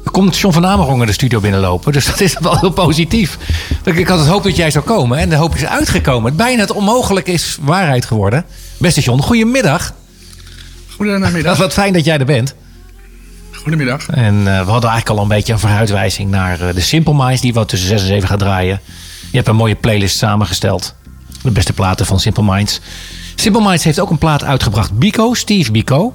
dan 0.05 0.13
komt 0.13 0.37
John 0.39 0.55
van 0.55 0.67
Amerongen 0.67 1.07
de 1.07 1.13
studio 1.13 1.41
binnenlopen. 1.41 1.93
Dus 1.93 2.07
dat 2.07 2.21
is 2.21 2.39
wel 2.39 2.59
heel 2.59 2.71
positief. 2.71 3.39
Ik 3.85 4.09
had 4.09 4.19
het 4.19 4.29
hoop 4.29 4.43
dat 4.43 4.57
jij 4.57 4.71
zou 4.71 4.85
komen 4.85 5.19
en 5.19 5.29
de 5.29 5.37
hoop 5.37 5.55
is 5.55 5.65
uitgekomen. 5.65 6.37
Bijna 6.37 6.61
het 6.61 6.73
onmogelijk 6.73 7.29
is 7.29 7.59
waarheid 7.61 8.05
geworden. 8.05 8.45
Beste 8.79 9.01
John, 9.01 9.21
goedemiddag. 9.21 9.95
Goedemiddag. 10.97 11.57
Wat 11.67 11.73
fijn 11.73 11.93
dat 11.93 12.05
jij 12.05 12.19
er 12.19 12.25
bent. 12.25 12.55
Goedemiddag. 13.67 14.09
En 14.09 14.39
eh, 14.39 14.45
we 14.45 14.71
hadden 14.71 14.91
eigenlijk 14.91 15.09
al 15.09 15.23
een 15.23 15.29
beetje 15.29 15.53
een 15.53 15.59
vooruitwijzing 15.59 16.31
naar 16.31 16.61
eh, 16.61 16.75
de 16.75 16.81
Simple 16.81 17.15
Minds, 17.15 17.41
die 17.41 17.55
we 17.55 17.65
tussen 17.65 17.89
6 17.89 18.01
en 18.01 18.07
7 18.07 18.29
gaan 18.29 18.39
draaien. 18.39 18.81
Je 19.31 19.37
hebt 19.37 19.49
een 19.49 19.57
mooie 19.57 19.75
playlist 19.75 20.17
samengesteld. 20.17 20.95
De 21.43 21.51
beste 21.51 21.73
platen 21.73 22.07
van 22.07 22.21
Simple 22.21 22.43
Minds. 22.45 22.81
Simple 23.35 23.63
Minds 23.63 23.85
heeft 23.85 24.01
ook 24.01 24.11
een 24.11 24.19
plaat 24.19 24.45
uitgebracht, 24.45 24.99
Biko, 24.99 25.35
Steve 25.35 25.73
Biko. 25.73 26.15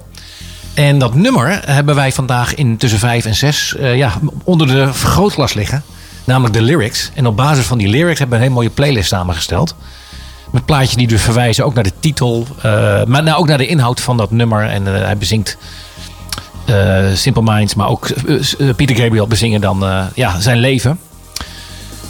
En 0.74 0.98
dat 0.98 1.14
nummer 1.14 1.60
hebben 1.64 1.94
wij 1.94 2.12
vandaag 2.12 2.54
in 2.54 2.76
tussen 2.76 2.98
5 2.98 3.24
en 3.24 3.34
6 3.34 3.76
eh, 3.76 3.96
ja, 3.96 4.12
onder 4.44 4.66
de 4.66 4.92
vergrootglas 4.92 5.54
liggen. 5.54 5.82
Namelijk 6.24 6.54
de 6.54 6.62
lyrics. 6.62 7.10
En 7.14 7.26
op 7.26 7.36
basis 7.36 7.64
van 7.64 7.78
die 7.78 7.88
lyrics 7.88 8.18
hebben 8.18 8.38
we 8.38 8.44
een 8.44 8.50
hele 8.50 8.60
mooie 8.60 8.74
playlist 8.74 9.08
samengesteld. 9.08 9.74
Met 10.50 10.64
plaatjes 10.64 10.94
die 10.94 11.06
dus 11.06 11.22
verwijzen 11.22 11.64
ook 11.64 11.74
naar 11.74 11.84
de 11.84 11.92
titel. 12.00 12.46
maar 13.06 13.22
nou, 13.22 13.38
ook 13.38 13.46
naar 13.46 13.58
de 13.58 13.66
inhoud 13.66 14.00
van 14.00 14.16
dat 14.16 14.30
nummer. 14.30 14.68
En 14.68 14.86
hij 14.86 15.16
bezingt 15.16 15.56
eh, 15.58 15.91
Simple 17.14 17.42
Minds, 17.42 17.74
maar 17.74 17.88
ook 17.88 18.08
eh, 18.08 18.34
eh, 18.58 18.74
Peter 18.76 18.96
Gabriel 18.96 19.26
bezingen 19.26 19.60
dan 19.60 19.84
eh, 19.84 20.04
ja, 20.14 20.40
zijn 20.40 20.58
leven. 20.58 20.98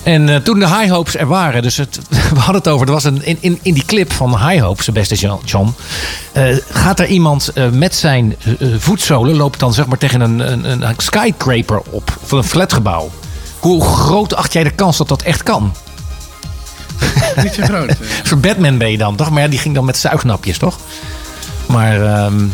En 0.03 0.29
eh, 0.29 0.37
toen 0.37 0.59
de 0.59 0.69
High 0.69 0.91
Hopes 0.93 1.17
er 1.17 1.27
waren, 1.27 1.63
dus 1.63 1.77
het, 1.77 2.01
we 2.35 2.39
hadden 2.39 2.55
het 2.57 2.69
over, 2.69 2.87
er 2.87 2.93
was 2.93 3.05
een, 3.05 3.25
in, 3.25 3.37
in, 3.41 3.59
in 3.63 3.75
die 3.75 3.85
clip 3.85 4.13
van 4.13 4.49
High 4.49 4.63
Hopes, 4.63 4.87
de 4.87 4.93
beste 4.93 5.15
John, 5.45 5.75
eh, 6.33 6.57
gaat 6.71 7.01
er 7.01 7.07
iemand 7.07 7.49
eh, 7.49 7.69
met 7.69 7.95
zijn 7.95 8.37
eh, 8.59 8.69
voetzolen, 8.79 9.37
loopt 9.37 9.61
dan 9.61 9.73
zeg 9.73 9.87
maar 9.87 9.99
tegen 9.99 10.21
een, 10.21 10.53
een, 10.53 10.83
een 10.83 10.95
skyscraper 10.97 11.81
op, 11.91 12.19
van 12.25 12.39
een 12.39 12.45
flatgebouw. 12.45 13.11
Hoe 13.59 13.85
groot 13.85 14.35
acht 14.35 14.53
jij 14.53 14.65
de 14.65 14.71
kans 14.71 14.97
dat 14.97 15.09
dat 15.09 15.23
echt 15.23 15.43
kan? 15.43 15.75
Niet 17.43 17.55
zo 17.55 17.63
groot. 17.63 17.89
eh. 17.91 17.97
Voor 18.23 18.39
Batman 18.39 18.79
ben 18.79 18.91
je 18.91 18.99
dan, 18.99 19.17
toch? 19.17 19.31
Maar 19.31 19.43
ja, 19.43 19.49
die 19.49 19.59
ging 19.59 19.75
dan 19.75 19.85
met 19.85 19.97
zuignapjes, 19.97 20.59
toch? 20.59 20.79
Maar 21.67 22.03
ehm, 22.03 22.45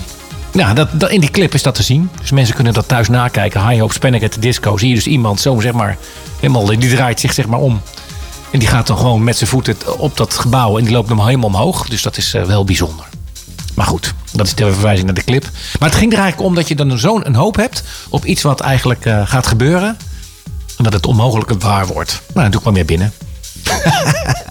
ja, 0.59 0.74
dat, 0.74 1.11
in 1.11 1.20
die 1.20 1.30
clip 1.30 1.54
is 1.54 1.62
dat 1.62 1.74
te 1.74 1.82
zien. 1.82 2.11
Dus 2.20 2.30
mensen 2.30 2.54
kunnen 2.54 2.72
dat 2.72 2.88
thuis 2.88 3.09
nakijken. 3.09 3.68
High 3.68 3.80
Hopes 3.80 3.98
Panic 3.98 4.22
at 4.22 4.32
the 4.32 4.40
Disco. 4.40 4.76
Zie 4.76 4.88
je 4.88 4.94
dus 4.94 5.06
iemand 5.06 5.40
zo, 5.40 5.61
zeg 5.61 5.72
maar, 5.72 5.96
helemaal, 6.40 6.64
die 6.64 6.90
draait 6.94 7.20
zich 7.20 7.32
zeg 7.32 7.46
maar 7.46 7.59
om. 7.59 7.80
En 8.50 8.59
die 8.59 8.68
gaat 8.68 8.86
dan 8.86 8.96
gewoon 8.96 9.24
met 9.24 9.36
zijn 9.36 9.50
voeten 9.50 9.98
op 9.98 10.16
dat 10.16 10.34
gebouw. 10.34 10.78
En 10.78 10.84
die 10.84 10.92
loopt 10.92 11.09
hem 11.09 11.20
helemaal 11.20 11.48
omhoog. 11.48 11.88
Dus 11.88 12.02
dat 12.02 12.16
is 12.16 12.34
eh, 12.34 12.42
wel 12.42 12.64
bijzonder. 12.64 13.04
Maar 13.74 13.86
goed, 13.86 14.14
dat 14.32 14.46
is 14.46 14.54
de 14.54 14.72
verwijzing 14.72 15.06
naar 15.06 15.14
de 15.14 15.24
clip. 15.24 15.48
Maar 15.78 15.88
het 15.88 15.98
ging 15.98 16.12
er 16.12 16.18
eigenlijk 16.18 16.48
om 16.48 16.54
dat 16.54 16.68
je 16.68 16.74
dan 16.74 16.98
zo'n 16.98 17.26
een 17.26 17.34
hoop 17.34 17.56
hebt 17.56 17.82
op 18.09 18.24
iets 18.24 18.42
wat 18.42 18.61
eigenlijk 18.61 19.06
eh, 19.06 19.26
gaat 19.26 19.46
gebeuren. 19.46 19.96
En 20.76 20.84
dat 20.84 20.92
het 20.92 21.06
onmogelijke 21.06 21.59
waar 21.59 21.86
wordt. 21.86 22.22
Nou, 22.26 22.40
dan 22.40 22.50
doe 22.50 22.61
ik 22.61 22.66
maar 22.66 22.72
meer 22.72 22.84
binnen. 22.84 23.12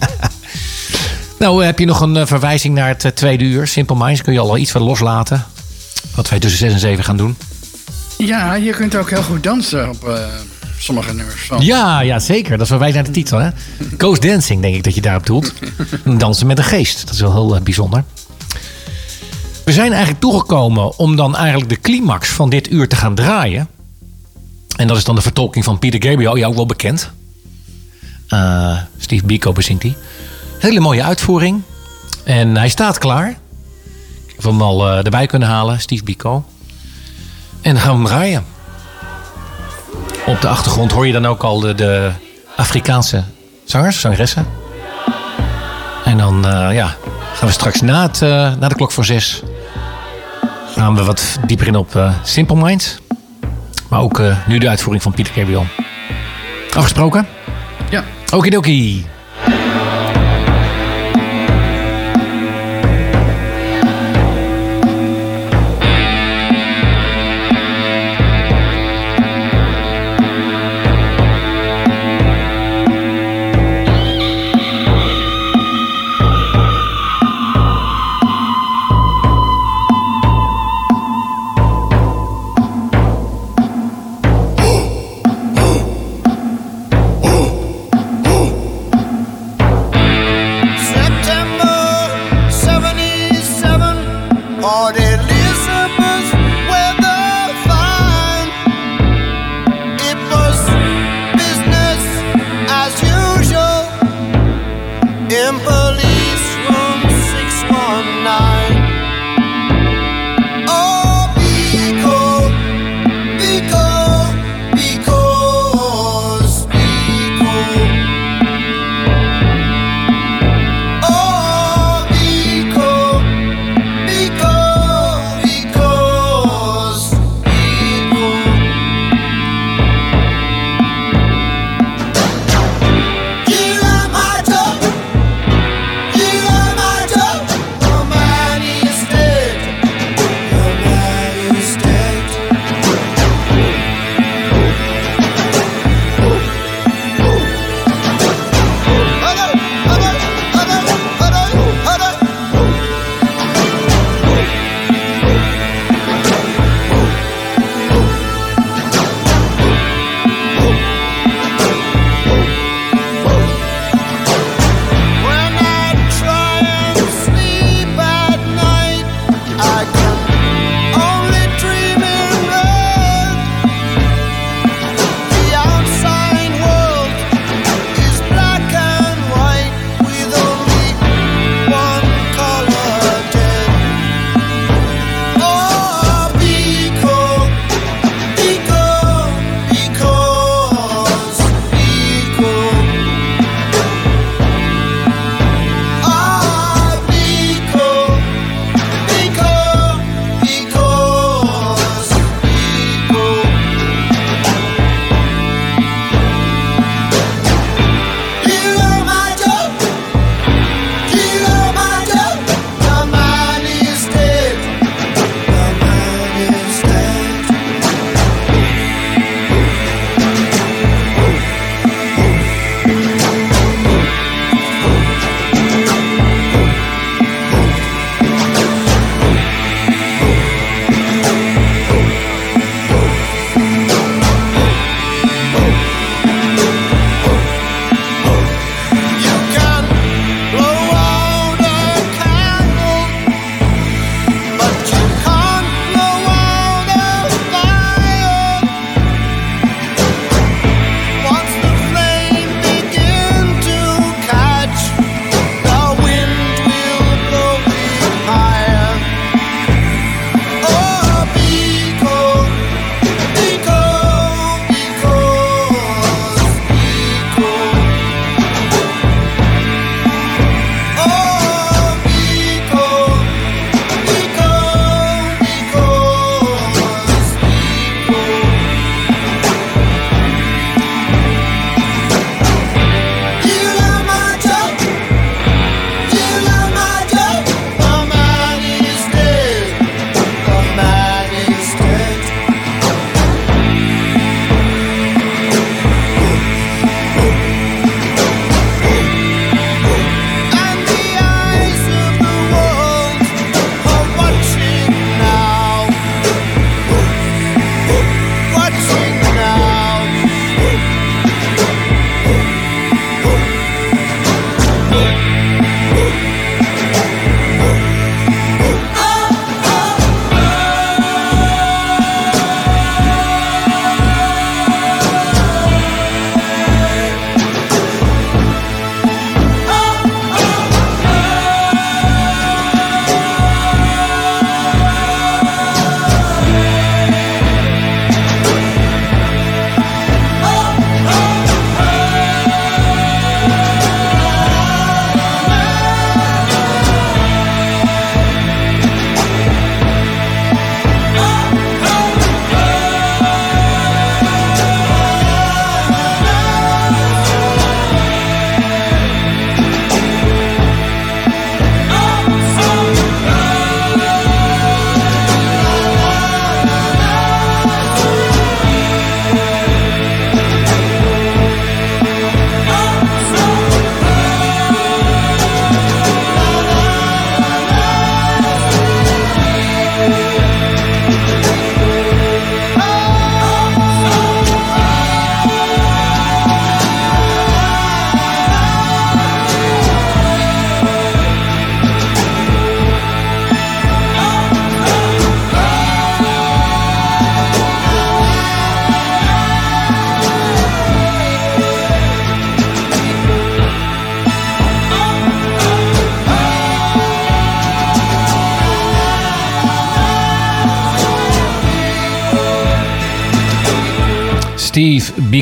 Nou, 1.38 1.64
heb 1.64 1.78
je 1.78 1.84
nog 1.84 2.00
een 2.00 2.16
eh, 2.16 2.26
verwijzing 2.26 2.74
naar 2.74 2.88
het 2.88 3.04
eh, 3.04 3.10
tweede 3.10 3.44
uur? 3.44 3.66
Simple 3.66 3.96
Minds, 3.96 4.22
kun 4.22 4.32
je 4.32 4.40
al 4.40 4.56
iets 4.56 4.70
van 4.70 4.82
loslaten? 4.82 5.44
Wat 6.18 6.28
wij 6.28 6.38
tussen 6.38 6.58
6 6.58 6.72
en 6.72 6.78
7 6.78 7.04
gaan 7.04 7.16
doen. 7.16 7.36
Ja, 8.16 8.54
je 8.54 8.70
kunt 8.70 8.96
ook 8.96 9.10
heel 9.10 9.22
goed 9.22 9.42
dansen 9.42 9.88
op 9.88 10.08
eh, 10.08 10.24
sommige 10.78 11.14
nummers. 11.14 11.42
van. 11.46 11.64
Ja, 11.64 12.00
ja, 12.00 12.18
zeker. 12.18 12.50
Dat 12.50 12.60
is 12.60 12.68
verwijst 12.68 12.94
naar 12.94 13.04
de 13.04 13.10
titel. 13.10 13.38
Hè? 13.38 13.50
Ghost 13.98 14.22
Dancing, 14.22 14.62
denk 14.62 14.74
ik 14.74 14.84
dat 14.84 14.94
je 14.94 15.00
daarop 15.00 15.26
doelt. 15.26 15.52
Dansen 16.18 16.46
met 16.46 16.58
een 16.58 16.64
geest. 16.64 17.06
Dat 17.06 17.14
is 17.14 17.20
wel 17.20 17.32
heel 17.32 17.54
eh, 17.54 17.62
bijzonder. 17.62 18.04
We 19.64 19.72
zijn 19.72 19.90
eigenlijk 19.90 20.20
toegekomen 20.20 20.98
om 20.98 21.16
dan 21.16 21.36
eigenlijk 21.36 21.68
de 21.68 21.80
climax 21.80 22.28
van 22.28 22.50
dit 22.50 22.70
uur 22.70 22.88
te 22.88 22.96
gaan 22.96 23.14
draaien. 23.14 23.68
En 24.76 24.86
dat 24.86 24.96
is 24.96 25.04
dan 25.04 25.14
de 25.14 25.22
vertolking 25.22 25.64
van 25.64 25.78
Peter 25.78 26.02
Gabriel. 26.02 26.36
Jou 26.36 26.50
ook 26.50 26.56
wel 26.56 26.66
bekend. 26.66 27.10
Eh, 28.28 28.78
Steve 28.98 29.24
Biko 29.24 29.52
bezingt 29.52 29.82
die. 29.82 29.96
Hele 30.58 30.80
mooie 30.80 31.02
uitvoering. 31.02 31.62
En 32.24 32.56
hij 32.56 32.68
staat 32.68 32.98
klaar. 32.98 33.36
Heb 34.38 34.44
hem 34.44 34.62
al 34.62 34.88
eh, 34.88 35.04
erbij 35.04 35.26
kunnen 35.26 35.48
halen, 35.48 35.80
Steve 35.80 36.04
Biko. 36.04 36.44
En 37.60 37.74
dan 37.74 37.82
gaan 37.82 37.90
we 37.90 37.96
hem 37.96 38.06
draaien. 38.06 38.44
Op 40.26 40.40
de 40.40 40.48
achtergrond 40.48 40.92
hoor 40.92 41.06
je 41.06 41.12
dan 41.12 41.26
ook 41.26 41.42
al 41.42 41.60
de, 41.60 41.74
de 41.74 42.10
Afrikaanse 42.56 43.24
zangers, 43.64 44.00
zangeressen. 44.00 44.46
En 46.04 46.18
dan 46.18 46.46
eh, 46.46 46.74
ja, 46.74 46.96
gaan 47.34 47.48
we 47.48 47.50
straks 47.50 47.80
na, 47.80 48.02
het, 48.02 48.22
eh, 48.22 48.28
na 48.58 48.68
de 48.68 48.74
klok 48.74 48.92
voor 48.92 49.04
zes... 49.04 49.42
gaan 50.74 50.94
we 50.94 51.04
wat 51.04 51.38
dieper 51.46 51.66
in 51.66 51.76
op 51.76 51.96
eh, 51.96 52.14
Simple 52.22 52.56
Minds. 52.56 52.98
Maar 53.88 54.00
ook 54.00 54.22
nu 54.46 54.58
de 54.58 54.68
uitvoering 54.68 55.02
van 55.02 55.12
Pieter 55.12 55.34
Gabriel. 55.34 55.66
Afgesproken? 56.74 57.26
Ja. 57.90 58.04
Okidoki. 58.32 59.06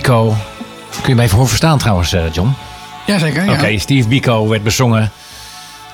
Biko. 0.07 0.36
Kun 1.02 1.09
je 1.09 1.14
me 1.14 1.22
even 1.22 1.34
horen 1.34 1.48
verstaan 1.48 1.78
trouwens, 1.78 2.12
eh, 2.12 2.22
John? 2.32 2.54
Jazeker, 3.07 3.44
ja. 3.44 3.52
Oké, 3.52 3.78
Steve 3.78 4.09
Biko 4.09 4.48
werd 4.48 4.62
bezongen. 4.62 5.11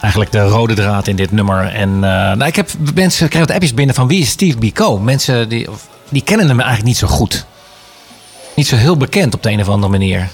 Eigenlijk 0.01 0.33
de 0.33 0.43
rode 0.43 0.75
draad 0.75 1.07
in 1.07 1.17
dit 1.17 1.31
nummer. 1.31 1.67
En 1.67 1.89
eh, 1.89 2.01
nou, 2.11 2.45
ik 2.45 2.57
heb 2.57 2.71
mensen 2.95 3.29
krijgen 3.29 3.41
wat 3.41 3.51
appjes 3.51 3.75
binnen 3.75 3.95
van 3.95 4.09
wie 4.09 4.21
is 4.21 4.29
Steve 4.29 4.59
Biko? 4.59 4.99
Mensen 4.99 5.49
die, 5.49 5.69
die 6.09 6.23
kennen 6.23 6.49
hem 6.49 6.57
eigenlijk 6.57 6.89
niet 6.89 6.97
zo 6.97 7.07
goed. 7.07 7.45
Niet 8.57 8.67
zo 8.67 8.77
heel 8.77 8.97
bekend 8.97 9.35
op 9.35 9.43
de 9.43 9.51
een 9.51 9.61
of 9.61 9.69
andere 9.69 9.93
manier. 9.93 10.29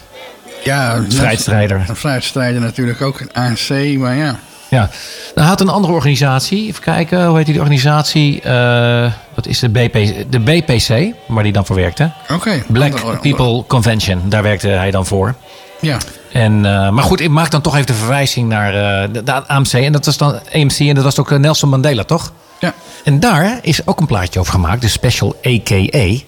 Ja, 0.65 0.97
Een 0.97 1.13
vrijheidsstrijder. 1.13 1.85
Een 1.89 1.97
vrijheidsstrijder 1.97 2.61
natuurlijk 2.61 3.03
ook. 3.03 3.21
Een 3.21 3.33
ANC, 3.33 3.99
maar 3.99 4.15
ja. 4.15 4.39
Ja. 4.71 4.79
Nou, 4.79 4.91
hij 5.35 5.45
had 5.47 5.61
een 5.61 5.69
andere 5.69 5.93
organisatie. 5.93 6.67
Even 6.67 6.83
kijken, 6.83 7.27
hoe 7.27 7.37
heet 7.37 7.47
die 7.47 7.59
organisatie? 7.59 8.41
Eh, 8.43 9.13
wat 9.35 9.47
is 9.47 9.59
de, 9.59 9.69
BP, 9.69 9.93
de 10.31 10.41
BPC, 10.41 11.15
waar 11.27 11.43
hij 11.43 11.53
dan 11.53 11.67
voor 11.67 11.77
werkte. 11.77 12.11
Oké. 12.33 12.63
Black 12.69 12.93
Andere- 13.01 13.19
People 13.19 13.65
Convention, 13.67 14.23
daar 14.25 14.43
werkte 14.43 14.69
hij 14.69 14.91
dan 14.91 15.07
voor. 15.07 15.35
Ja. 15.81 15.99
En, 16.33 16.67
eh, 16.67 16.91
maar 16.91 17.05
goed, 17.05 17.21
ik 17.21 17.29
maak 17.31 17.51
dan 17.51 17.61
toch 17.61 17.75
even 17.75 17.87
de 17.87 17.95
verwijzing 17.95 18.49
naar 18.49 18.75
eh, 19.03 19.09
de, 19.13 19.23
de 19.23 19.33
AMC. 19.49 19.73
En 19.73 19.93
dat 19.93 20.05
was 20.07 20.17
dan 20.17 20.41
AMC 20.53 20.79
en 20.79 20.95
dat 20.95 21.05
was 21.05 21.19
ook 21.19 21.39
Nelson 21.39 21.69
Mandela, 21.69 22.05
toch? 22.05 22.33
Ja. 22.61 22.75
En 23.05 23.21
daar 23.21 23.59
is 23.63 23.87
ook 23.87 24.01
een 24.01 24.07
plaatje 24.07 24.41
over 24.41 24.53
gemaakt, 24.53 24.81
de 24.83 24.89
Special 24.89 25.37
AKA. 25.43 25.87
En 25.93 26.21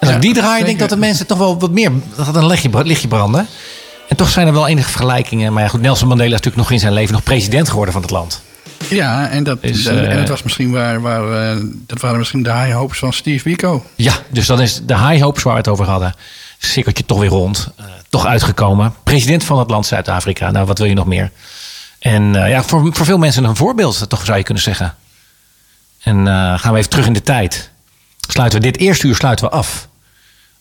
als 0.00 0.08
Ja, 0.10 0.14
ik 0.16 0.20
die 0.22 0.34
draai, 0.34 0.58
denk 0.58 0.72
ik 0.72 0.78
dat 0.78 0.88
de 0.88 0.96
mensen 0.96 1.26
toch 1.26 1.38
wel 1.38 1.58
wat 1.58 1.70
meer... 1.70 1.90
Dat 2.16 2.26
had 2.26 2.36
een 2.36 2.46
lichtje, 2.46 2.70
lichtje 2.84 3.08
branden. 3.08 3.46
En 4.08 4.16
toch 4.16 4.28
zijn 4.28 4.46
er 4.46 4.52
wel 4.52 4.68
enige 4.68 4.90
vergelijkingen. 4.90 5.52
Maar 5.52 5.62
ja, 5.62 5.68
goed, 5.68 5.80
Nelson 5.80 6.08
Mandela 6.08 6.28
is 6.28 6.34
natuurlijk 6.34 6.62
nog 6.62 6.70
in 6.70 6.78
zijn 6.78 6.92
leven 6.92 7.12
nog 7.12 7.22
president 7.22 7.68
geworden 7.68 7.92
van 7.92 8.02
het 8.02 8.10
land. 8.10 8.42
Ja, 8.90 9.28
en, 9.28 9.44
dat, 9.44 9.58
Is, 9.60 9.86
en, 9.86 10.08
eh, 10.10 10.16
en 10.16 10.28
was 10.28 10.42
misschien 10.42 10.70
waar, 10.70 11.00
waar, 11.00 11.56
dat 11.86 12.00
waren 12.00 12.18
misschien 12.18 12.42
de 12.42 12.52
high 12.52 12.74
hopes 12.74 12.98
van 12.98 13.12
Steve 13.12 13.48
Biko. 13.48 13.84
Ja, 13.94 14.12
dus 14.30 14.46
dan 14.46 14.60
is 14.60 14.80
de 14.86 14.98
high 14.98 15.22
hopes 15.22 15.42
waar 15.42 15.52
we 15.52 15.58
het 15.58 15.68
over 15.68 15.86
hadden. 15.86 16.14
Cirkeltje 16.58 17.04
toch 17.04 17.18
weer 17.18 17.28
rond. 17.28 17.68
eh, 17.76 17.84
toch 18.08 18.26
uitgekomen. 18.26 18.94
President 19.02 19.44
van 19.44 19.58
het 19.58 19.70
land 19.70 19.86
Zuid-Afrika. 19.86 20.50
Nou, 20.50 20.66
wat 20.66 20.78
wil 20.78 20.86
je 20.86 20.94
nog 20.94 21.06
meer? 21.06 21.30
En 21.98 22.42
eh, 22.44 22.50
ja, 22.50 22.62
voor, 22.62 22.94
voor 22.94 23.06
veel 23.06 23.18
mensen 23.18 23.44
een 23.44 23.56
voorbeeld, 23.56 24.08
toch 24.08 24.24
zou 24.24 24.38
je 24.38 24.44
kunnen 24.44 24.62
zeggen. 24.62 24.94
En 26.02 26.26
gaan 26.58 26.72
we 26.72 26.78
even 26.78 26.90
terug 26.90 27.06
in 27.06 27.12
de 27.12 27.22
tijd. 27.22 27.70
Sluiten 28.28 28.60
we 28.60 28.64
dit 28.70 28.80
eerste 28.80 29.06
uur 29.06 29.14
sluiten 29.14 29.44
we 29.48 29.50
af. 29.50 29.88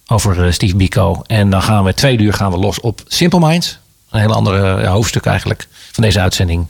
Over 0.07 0.45
eh, 0.45 0.51
Steve 0.51 0.75
Biko. 0.75 1.21
En 1.25 1.49
dan 1.49 1.61
gaan 1.61 1.83
we 1.83 1.93
tweede 1.93 2.23
uur 2.23 2.33
gaan 2.33 2.51
we 2.51 2.57
los 2.57 2.79
op 2.79 3.01
Simple 3.07 3.39
Minds. 3.39 3.79
Een 4.09 4.19
heel 4.19 4.33
andere 4.33 4.81
ja, 4.81 4.91
hoofdstuk 4.91 5.25
eigenlijk 5.25 5.67
van 5.91 6.03
deze 6.03 6.19
uitzending. 6.19 6.67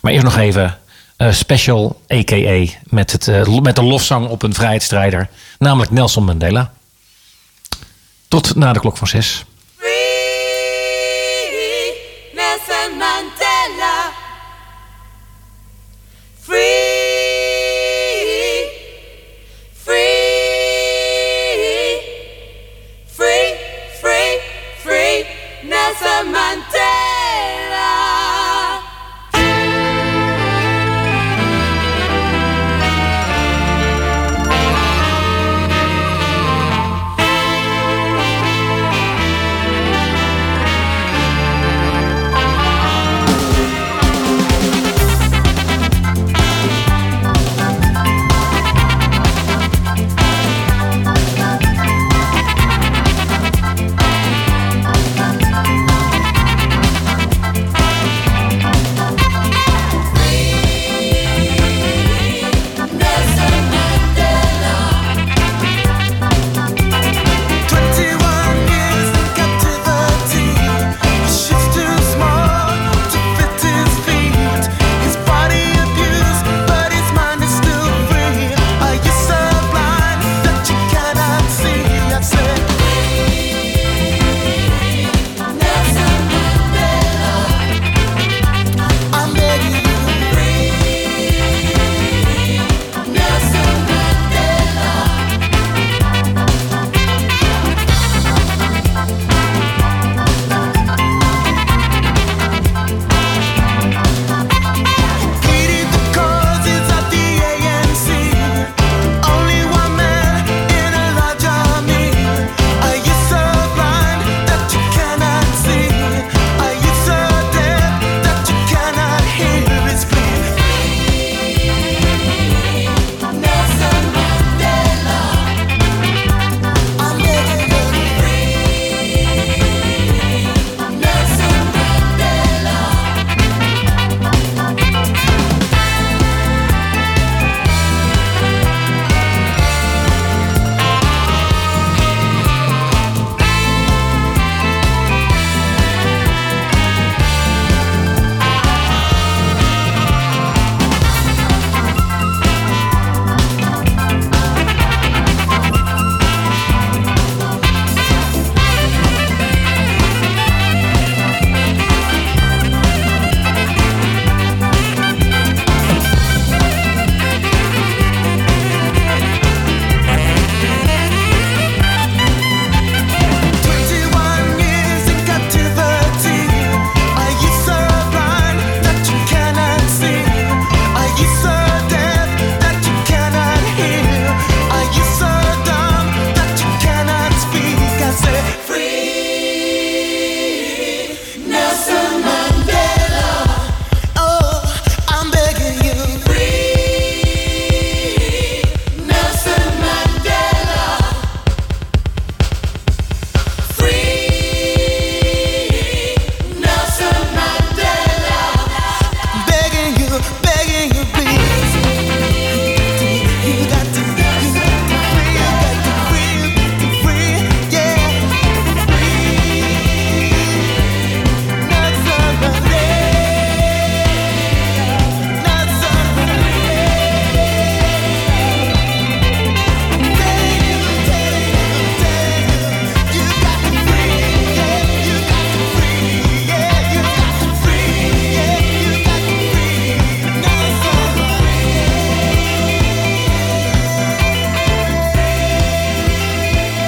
Maar 0.00 0.12
eerst 0.12 0.24
nog 0.24 0.36
even 0.36 0.78
eh, 1.16 1.32
special 1.32 2.00
a.k.a. 2.12 2.64
Met, 2.84 3.12
het, 3.12 3.28
eh, 3.28 3.58
met 3.58 3.76
de 3.76 3.82
lofzang 3.82 4.28
op 4.28 4.42
een 4.42 4.54
vrijheidsstrijder. 4.54 5.28
Namelijk 5.58 5.90
Nelson 5.90 6.24
Mandela. 6.24 6.72
Tot 8.28 8.54
na 8.54 8.72
de 8.72 8.80
klok 8.80 8.96
van 8.96 9.08
zes. 9.08 9.44